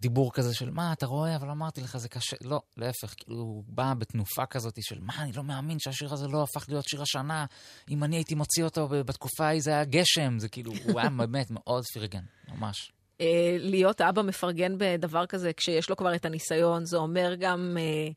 דיבור 0.00 0.32
כזה 0.32 0.54
של 0.54 0.70
מה, 0.70 0.92
אתה 0.92 1.06
רואה, 1.06 1.36
אבל 1.36 1.50
אמרתי 1.50 1.80
לך, 1.80 1.96
זה 1.96 2.08
קשה, 2.08 2.36
לא, 2.44 2.60
להפך, 2.76 3.14
כאילו, 3.16 3.36
הוא 3.38 3.64
בא 3.68 3.94
בתנופה 3.98 4.46
כזאת 4.46 4.74
של 4.80 4.98
מה, 5.00 5.12
אני 5.22 5.32
לא 5.32 5.42
מאמין 5.42 5.78
שהשיר 5.78 6.12
הזה 6.12 6.28
לא 6.28 6.42
הפך 6.42 6.64
להיות 6.68 6.84
שיר 6.88 7.02
השנה, 7.02 7.44
אם 7.90 8.04
אני 8.04 8.16
הייתי 8.16 8.34
מוציא 8.34 8.64
אותו 8.64 8.88
בתקופה 8.88 9.46
ההיא 9.46 9.60
זה 9.62 9.70
היה 9.70 9.84
גשם, 9.84 10.38
זה 10.38 10.48
כאילו, 10.48 10.72
הוא 10.84 11.00
היה 11.00 11.10
באמת 11.18 11.50
מאוד 11.50 11.84
פרגן, 11.94 12.22
ממש. 12.48 12.92
אה, 13.20 13.56
להיות 13.58 14.00
אבא 14.00 14.22
מפרגן 14.22 14.74
בדבר 14.78 15.26
כזה, 15.26 15.52
כשיש 15.52 15.90
לו 15.90 15.96
כבר 15.96 16.14
את 16.14 16.24
הניסיון, 16.24 16.84
זה 16.84 16.96
אומר 16.96 17.34
גם 17.38 17.76
אה, 17.80 18.12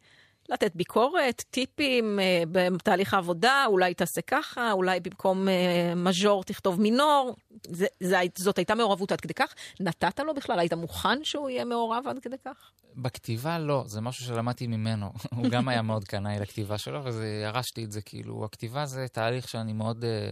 לתת 0.49 0.75
ביקורת, 0.75 1.43
טיפים 1.51 2.19
אה, 2.19 2.43
בתהליך 2.51 3.13
העבודה, 3.13 3.65
אולי 3.67 3.93
תעשה 3.93 4.21
ככה, 4.21 4.71
אולי 4.71 4.99
במקום 4.99 5.49
אה, 5.49 5.95
מז'ור 5.95 6.43
תכתוב 6.43 6.81
מינור. 6.81 7.35
זה, 7.67 7.85
זה, 7.99 8.17
זאת 8.37 8.57
הייתה 8.57 8.75
מעורבות 8.75 9.11
עד 9.11 9.21
כדי 9.21 9.33
כך? 9.33 9.53
נתת 9.79 10.19
לו 10.19 10.33
בכלל? 10.33 10.59
היית 10.59 10.73
מוכן 10.73 11.23
שהוא 11.23 11.49
יהיה 11.49 11.65
מעורב 11.65 12.07
עד 12.07 12.19
כדי 12.19 12.37
כך? 12.45 12.71
בכתיבה 12.95 13.59
לא, 13.59 13.83
זה 13.87 14.01
משהו 14.01 14.25
שלמדתי 14.25 14.67
ממנו. 14.67 15.11
הוא 15.35 15.49
גם 15.49 15.67
היה 15.67 15.81
מאוד 15.81 16.03
קנאי 16.03 16.39
לכתיבה 16.39 16.77
שלו, 16.77 17.03
וירשתי 17.03 17.83
את 17.83 17.91
זה, 17.91 18.01
כאילו, 18.01 18.45
הכתיבה 18.45 18.85
זה 18.85 19.05
תהליך 19.11 19.49
שאני 19.49 19.73
מאוד... 19.73 20.03
אה, 20.03 20.29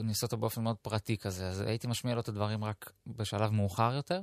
אני 0.00 0.08
עושה 0.08 0.26
אותו 0.26 0.36
באופן 0.36 0.62
מאוד 0.62 0.76
פרטי 0.76 1.16
כזה, 1.16 1.48
אז 1.48 1.60
הייתי 1.60 1.86
משמיע 1.86 2.14
לו 2.14 2.20
את 2.20 2.28
הדברים 2.28 2.64
רק 2.64 2.92
בשלב 3.06 3.50
מאוחר 3.50 3.94
יותר. 3.94 4.20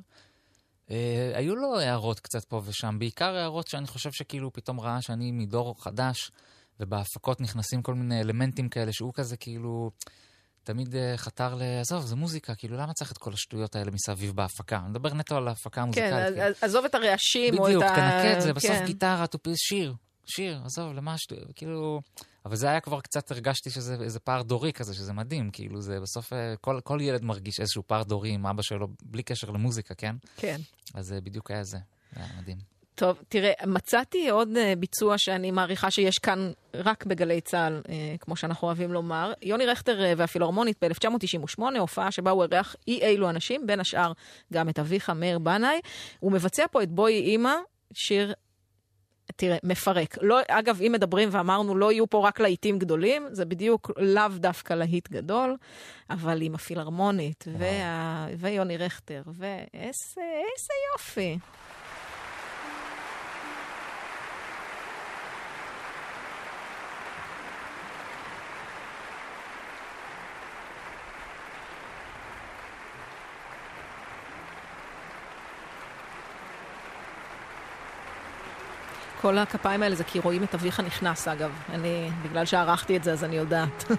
אה, 0.91 1.31
היו 1.35 1.55
לו 1.55 1.79
הערות 1.79 2.19
קצת 2.19 2.45
פה 2.45 2.61
ושם, 2.65 2.95
בעיקר 2.99 3.35
הערות 3.35 3.67
שאני 3.67 3.87
חושב 3.87 4.11
שכאילו 4.11 4.45
הוא 4.45 4.51
פתאום 4.53 4.79
ראה 4.79 5.01
שאני 5.01 5.31
מדור 5.31 5.83
חדש, 5.83 6.31
ובהפקות 6.79 7.41
נכנסים 7.41 7.81
כל 7.81 7.93
מיני 7.93 8.21
אלמנטים 8.21 8.69
כאלה, 8.69 8.93
שהוא 8.93 9.13
כזה 9.13 9.37
כאילו... 9.37 9.91
תמיד 10.63 10.93
uh, 10.93 11.17
חתר 11.17 11.55
ל... 11.55 11.61
עזוב, 11.81 12.05
זה 12.05 12.15
מוזיקה, 12.15 12.55
כאילו, 12.55 12.77
למה 12.77 12.93
צריך 12.93 13.11
את 13.11 13.17
כל 13.17 13.33
השטויות 13.33 13.75
האלה 13.75 13.91
מסביב 13.91 14.35
בהפקה? 14.35 14.79
אני 14.79 14.89
מדבר 14.89 15.13
נטו 15.13 15.37
על 15.37 15.47
ההפקה 15.47 15.75
כן, 15.75 15.81
המוזיקלית. 15.81 16.13
אז- 16.13 16.33
כאילו. 16.33 16.55
עזוב 16.61 16.85
את 16.85 16.95
הרעשים 16.95 17.59
או 17.59 17.63
את 17.63 17.69
בדיוק, 17.69 17.83
ה... 17.83 17.87
תנקה 17.87 18.37
את 18.37 18.41
זה, 18.41 18.53
בסוף 18.53 18.71
כן. 18.71 18.85
גיטרה, 18.85 19.27
תופיס 19.27 19.57
שיר. 19.59 19.95
שיר, 20.25 20.61
עזוב, 20.65 20.93
למה 20.93 21.17
שטו... 21.17 21.35
כאילו... 21.55 22.01
אבל 22.45 22.55
זה 22.55 22.69
היה 22.69 22.79
כבר 22.79 23.01
קצת, 23.01 23.31
הרגשתי 23.31 23.69
שזה 23.69 23.97
איזה 24.01 24.19
פער 24.19 24.41
דורי 24.41 24.73
כזה, 24.73 24.93
שזה 24.93 25.13
מדהים, 25.13 25.51
כאילו, 25.51 25.81
זה 25.81 25.99
בסוף, 25.99 26.33
אה, 26.33 26.53
כל, 26.61 26.79
כל 26.83 26.99
ילד 27.01 27.23
מרגיש 27.23 27.59
איזשהו 27.59 27.83
פער 27.87 28.03
דורי 28.03 28.29
עם 28.29 28.45
אבא 28.45 28.61
שלו, 28.61 28.87
בלי 29.03 29.23
קשר 29.23 29.49
למוזיקה, 29.49 29.95
כן? 29.95 30.15
כן. 30.37 30.61
אז 30.93 31.07
זה 31.07 31.21
בדיוק 31.21 31.51
היה 31.51 31.63
זה, 31.63 31.77
זה 32.13 32.19
היה 32.19 32.29
מדהים. 32.41 32.57
טוב, 32.95 33.17
תראה, 33.29 33.51
מצאתי 33.65 34.29
עוד 34.29 34.49
uh, 34.49 34.75
ביצוע 34.79 35.17
שאני 35.17 35.51
מעריכה 35.51 35.91
שיש 35.91 36.19
כאן 36.19 36.51
רק 36.73 37.05
בגלי 37.05 37.41
צה"ל, 37.41 37.81
כמו 38.19 38.35
שאנחנו 38.35 38.67
אוהבים 38.67 38.93
לומר. 38.93 39.33
יוני 39.41 39.65
רכטר 39.65 40.13
והפילהרמונית 40.17 40.83
ב-1998, 40.83 41.61
הופעה 41.79 42.11
שבה 42.11 42.31
הוא 42.31 42.43
אירח 42.43 42.75
אי 42.87 43.01
אילו 43.01 43.29
אנשים, 43.29 43.67
בין 43.67 43.79
השאר 43.79 44.11
גם 44.53 44.69
את 44.69 44.79
אביך 44.79 45.09
מאיר 45.09 45.39
בנאי. 45.39 45.79
הוא 46.19 46.31
מבצע 46.31 46.65
פה 46.71 46.83
את 46.83 46.89
בואי 46.89 47.13
אימא, 47.13 47.55
שיר 47.93 48.33
תראה, 49.35 49.57
מפרק. 49.63 50.17
לא, 50.21 50.39
אגב, 50.47 50.81
אם 50.81 50.91
מדברים 50.91 51.29
ואמרנו, 51.31 51.75
לא 51.75 51.91
יהיו 51.91 52.09
פה 52.09 52.27
רק 52.27 52.39
להיטים 52.39 52.79
גדולים, 52.79 53.27
זה 53.31 53.45
בדיוק 53.45 53.91
לאו 53.97 54.27
דווקא 54.35 54.73
להיט 54.73 55.09
גדול, 55.09 55.55
אבל 56.09 56.41
עם 56.41 56.55
הפילהרמונית, 56.55 57.45
וה... 57.57 58.27
ויוני 58.37 58.77
רכטר, 58.77 59.21
ואיזה 59.27 60.73
יופי. 60.93 61.37
כל 79.21 79.37
הכפיים 79.37 79.83
האלה 79.83 79.95
זה 79.95 80.03
כי 80.03 80.19
רואים 80.19 80.43
את 80.43 80.53
אביך 80.53 80.79
נכנס, 80.79 81.27
אגב. 81.27 81.51
אני, 81.69 82.09
בגלל 82.23 82.45
שערכתי 82.45 82.97
את 82.97 83.03
זה, 83.03 83.11
אז 83.13 83.23
אני 83.23 83.35
יודעת. 83.35 83.83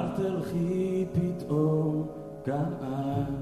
אל 0.00 0.06
תלכי 0.16 1.06
פתאום 1.12 2.06
גם 2.46 2.72
את. 2.82 3.39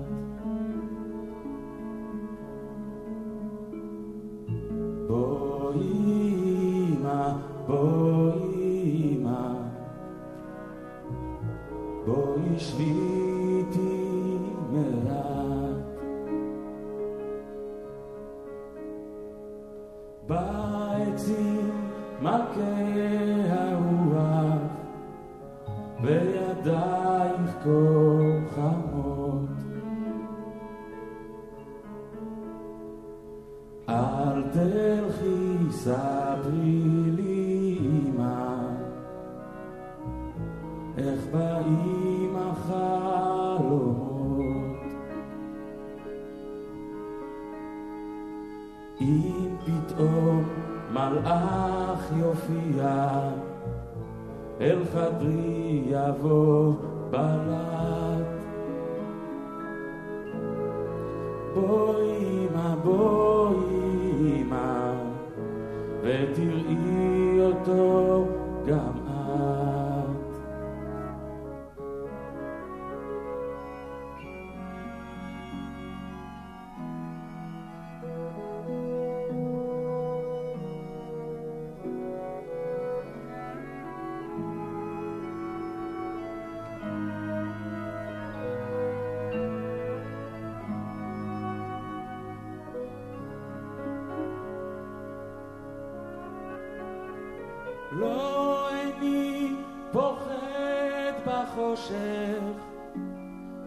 לא 97.99 98.69
איני 98.71 99.55
פוחד 99.93 101.13
בחושך 101.27 102.43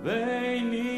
ואיני 0.03 0.90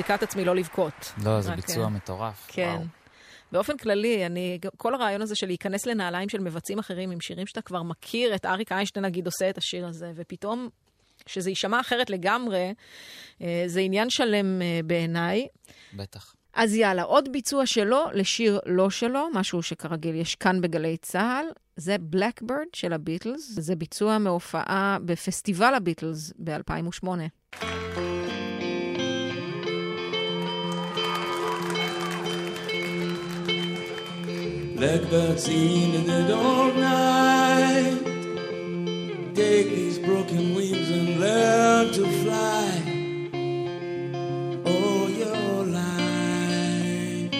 מחזיקה 0.00 0.14
את 0.14 0.22
עצמי 0.22 0.44
לא 0.44 0.54
לבכות. 0.54 1.12
לא, 1.24 1.40
זה 1.40 1.50
רק, 1.50 1.56
ביצוע 1.56 1.84
אה, 1.84 1.88
מטורף. 1.88 2.46
כן. 2.48 2.74
וואו. 2.76 2.86
באופן 3.52 3.76
כללי, 3.76 4.26
אני, 4.26 4.58
כל 4.76 4.94
הרעיון 4.94 5.22
הזה 5.22 5.34
של 5.34 5.46
להיכנס 5.46 5.86
לנעליים 5.86 6.28
של 6.28 6.38
מבצעים 6.38 6.78
אחרים 6.78 7.10
עם 7.10 7.20
שירים 7.20 7.46
שאתה 7.46 7.62
כבר 7.62 7.82
מכיר, 7.82 8.34
את 8.34 8.46
אריק 8.46 8.72
איינשטיין 8.72 9.04
נגיד 9.04 9.26
עושה 9.26 9.50
את 9.50 9.58
השיר 9.58 9.86
הזה, 9.86 10.12
ופתאום, 10.14 10.68
שזה 11.26 11.50
יישמע 11.50 11.80
אחרת 11.80 12.10
לגמרי, 12.10 12.74
אה, 13.42 13.62
זה 13.66 13.80
עניין 13.80 14.10
שלם 14.10 14.62
אה, 14.62 14.80
בעיניי. 14.84 15.46
בטח. 15.94 16.34
אז 16.54 16.74
יאללה, 16.74 17.02
עוד 17.02 17.32
ביצוע 17.32 17.66
שלו 17.66 18.04
לשיר 18.14 18.60
לא 18.66 18.90
שלו, 18.90 19.28
משהו 19.34 19.62
שכרגיל 19.62 20.14
יש 20.14 20.34
כאן 20.34 20.60
בגלי 20.60 20.96
צה"ל, 20.96 21.46
זה 21.76 21.96
Blackbird 22.14 22.68
של 22.72 22.92
הביטלס. 22.92 23.50
זה 23.50 23.76
ביצוע 23.76 24.18
מהופעה 24.18 24.98
בפסטיבל 25.04 25.74
הביטלס 25.74 26.32
ב-2008. 26.38 27.06
Blackbird 34.80 35.38
sing 35.38 35.92
in 35.92 36.06
the 36.06 36.22
dark 36.26 36.74
night. 36.74 38.02
Take 39.34 39.68
these 39.68 39.98
broken 39.98 40.54
wings 40.54 40.88
and 40.88 41.20
learn 41.20 41.92
to 41.92 42.06
fly. 42.22 42.70
All 44.64 45.10
your 45.10 45.66
life, 45.66 47.34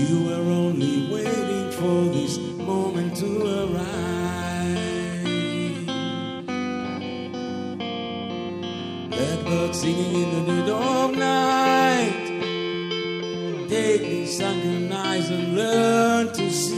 you 0.00 0.24
were 0.24 0.50
only 0.50 1.12
waiting 1.12 1.72
for 1.72 2.04
this 2.16 2.38
moment 2.38 3.14
to 3.18 3.28
arrive. 3.60 4.78
Blackbird 9.10 9.74
singing 9.74 10.32
in 10.38 10.46
the 10.46 10.64
dark 10.66 11.12
night. 11.16 12.28
Take 13.68 14.00
take 14.00 14.08
these 14.08 14.36
sunken 14.38 14.77
eyes 15.18 15.30
and 15.30 15.56
learn 15.56 16.28
to 16.28 16.50
see 16.50 16.77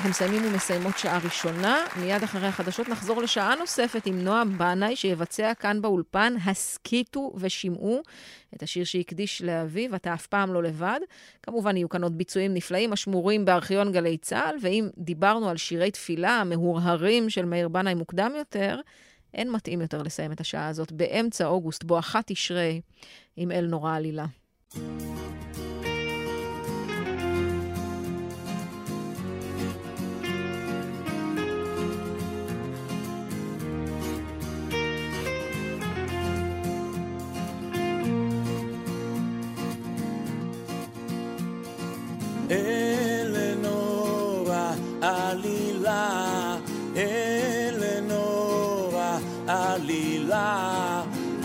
אנחנו 0.00 0.10
מסיימים 0.10 0.52
ומסיימות 0.52 0.98
שעה 0.98 1.18
ראשונה. 1.24 1.84
מיד 1.96 2.22
אחרי 2.22 2.46
החדשות 2.46 2.88
נחזור 2.88 3.22
לשעה 3.22 3.54
נוספת 3.54 4.06
עם 4.06 4.24
נועה 4.24 4.44
בנאי, 4.44 4.96
שיבצע 4.96 5.54
כאן 5.54 5.82
באולפן 5.82 6.34
הסכיתו 6.44 7.32
ושמעו 7.36 8.02
את 8.56 8.62
השיר 8.62 8.84
שהקדיש 8.84 9.42
לאביו, 9.42 9.94
אתה 9.94 10.14
אף 10.14 10.26
פעם 10.26 10.52
לא 10.52 10.62
לבד. 10.62 11.00
כמובן 11.42 11.76
יהיו 11.76 11.88
כאן 11.88 12.02
עוד 12.02 12.18
ביצועים 12.18 12.54
נפלאים 12.54 12.92
השמורים 12.92 13.44
בארכיון 13.44 13.92
גלי 13.92 14.18
צה"ל, 14.18 14.56
ואם 14.62 14.88
דיברנו 14.98 15.48
על 15.48 15.56
שירי 15.56 15.90
תפילה 15.90 16.40
המהורהרים 16.40 17.30
של 17.30 17.44
מאיר 17.44 17.68
בנאי 17.68 17.94
מוקדם 17.94 18.32
יותר, 18.38 18.80
אין 19.34 19.50
מתאים 19.52 19.80
יותר 19.80 20.02
לסיים 20.02 20.32
את 20.32 20.40
השעה 20.40 20.68
הזאת 20.68 20.92
באמצע 20.92 21.46
אוגוסט, 21.46 21.84
בואכה 21.84 22.20
תשרי, 22.26 22.80
עם 23.36 23.50
אל 23.50 23.66
נורא 23.66 23.96
עלילה. 23.96 24.26
אלנורה 24.76 25.29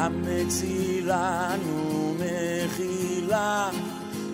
המצילנו 0.05 1.83
מחילה, 2.19 3.69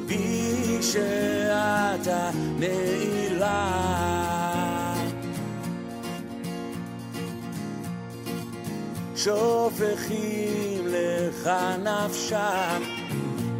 בי 0.06 0.78
שאתה 0.82 2.30
נעילה. 2.60 3.72
שופכים 9.16 10.88
לך 10.88 11.50
נפשם 11.84 12.82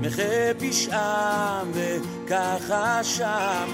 מחה 0.02 0.54
פשעם 0.60 1.68
וככה 1.74 3.04
שם 3.04 3.68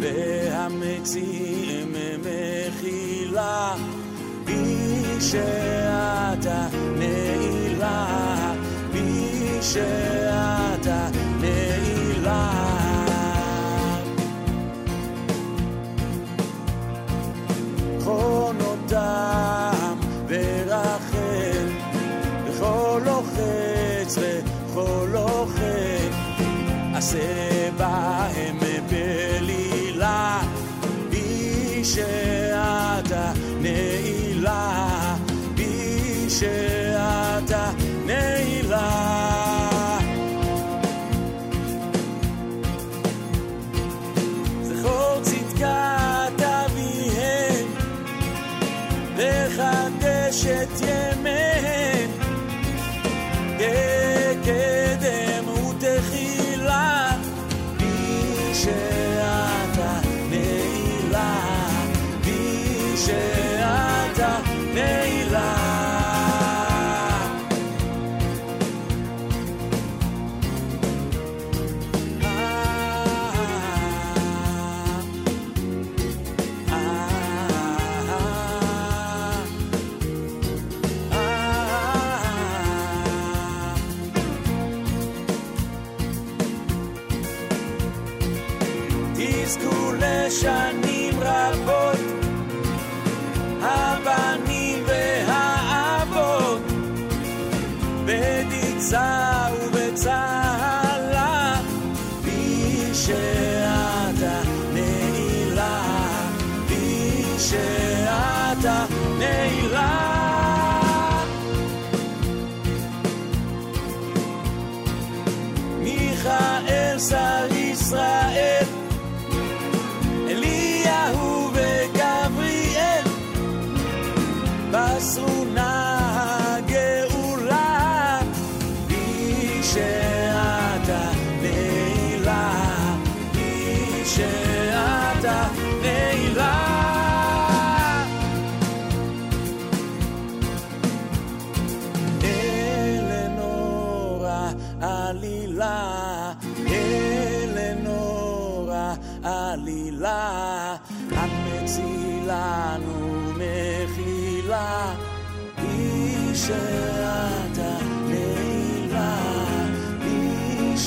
והמציעים 0.00 1.92
מחילה 2.20 3.74
בי 4.44 5.20
שאתה 5.20 6.68
נעילה 6.98 7.37
בי 8.92 9.58
שאתה 9.60 11.08
נעילה. 11.40 12.50
חונותם 18.04 19.98
ורחל 20.28 21.68
וכל 22.46 23.00
לוחץ 23.04 24.18
וכל 24.18 25.08
לוחץ 25.12 26.14
עשה 26.94 27.70
בהם 27.76 28.58
בלילה. 28.90 30.40
בי 31.10 31.84
שאתה 31.84 33.32
נעילה 33.60 35.16
שאתה 36.38 36.77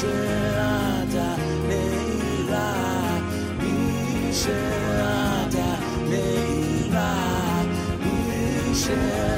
שאתה 0.02 1.36
נעירה, 1.68 3.20
מי 3.60 4.34
שאתה 4.34 5.76
נעירה, 6.10 7.64
מי 8.00 8.76
שאתה 8.76 9.31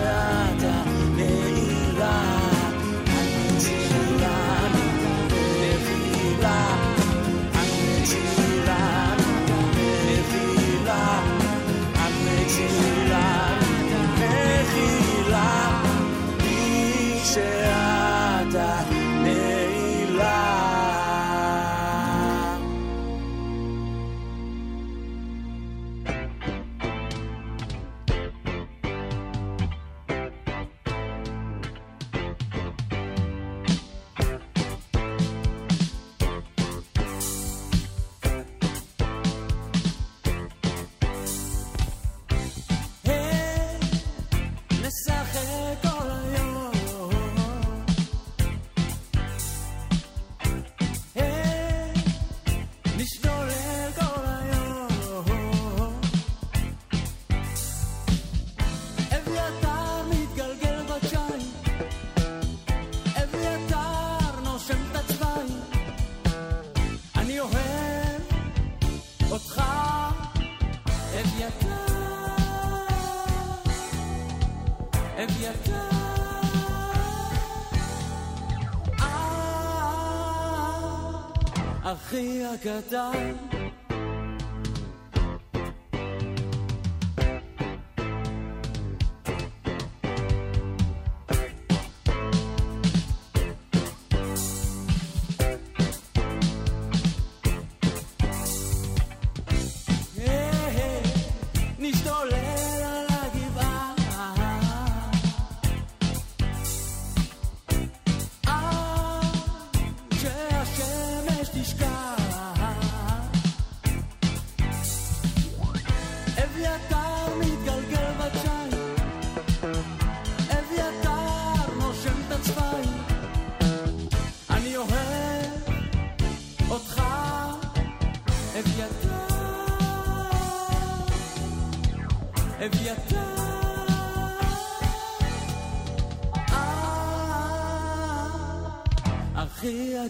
הכי 82.14 82.43
אגדה 82.53 83.11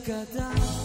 kata 0.06 0.83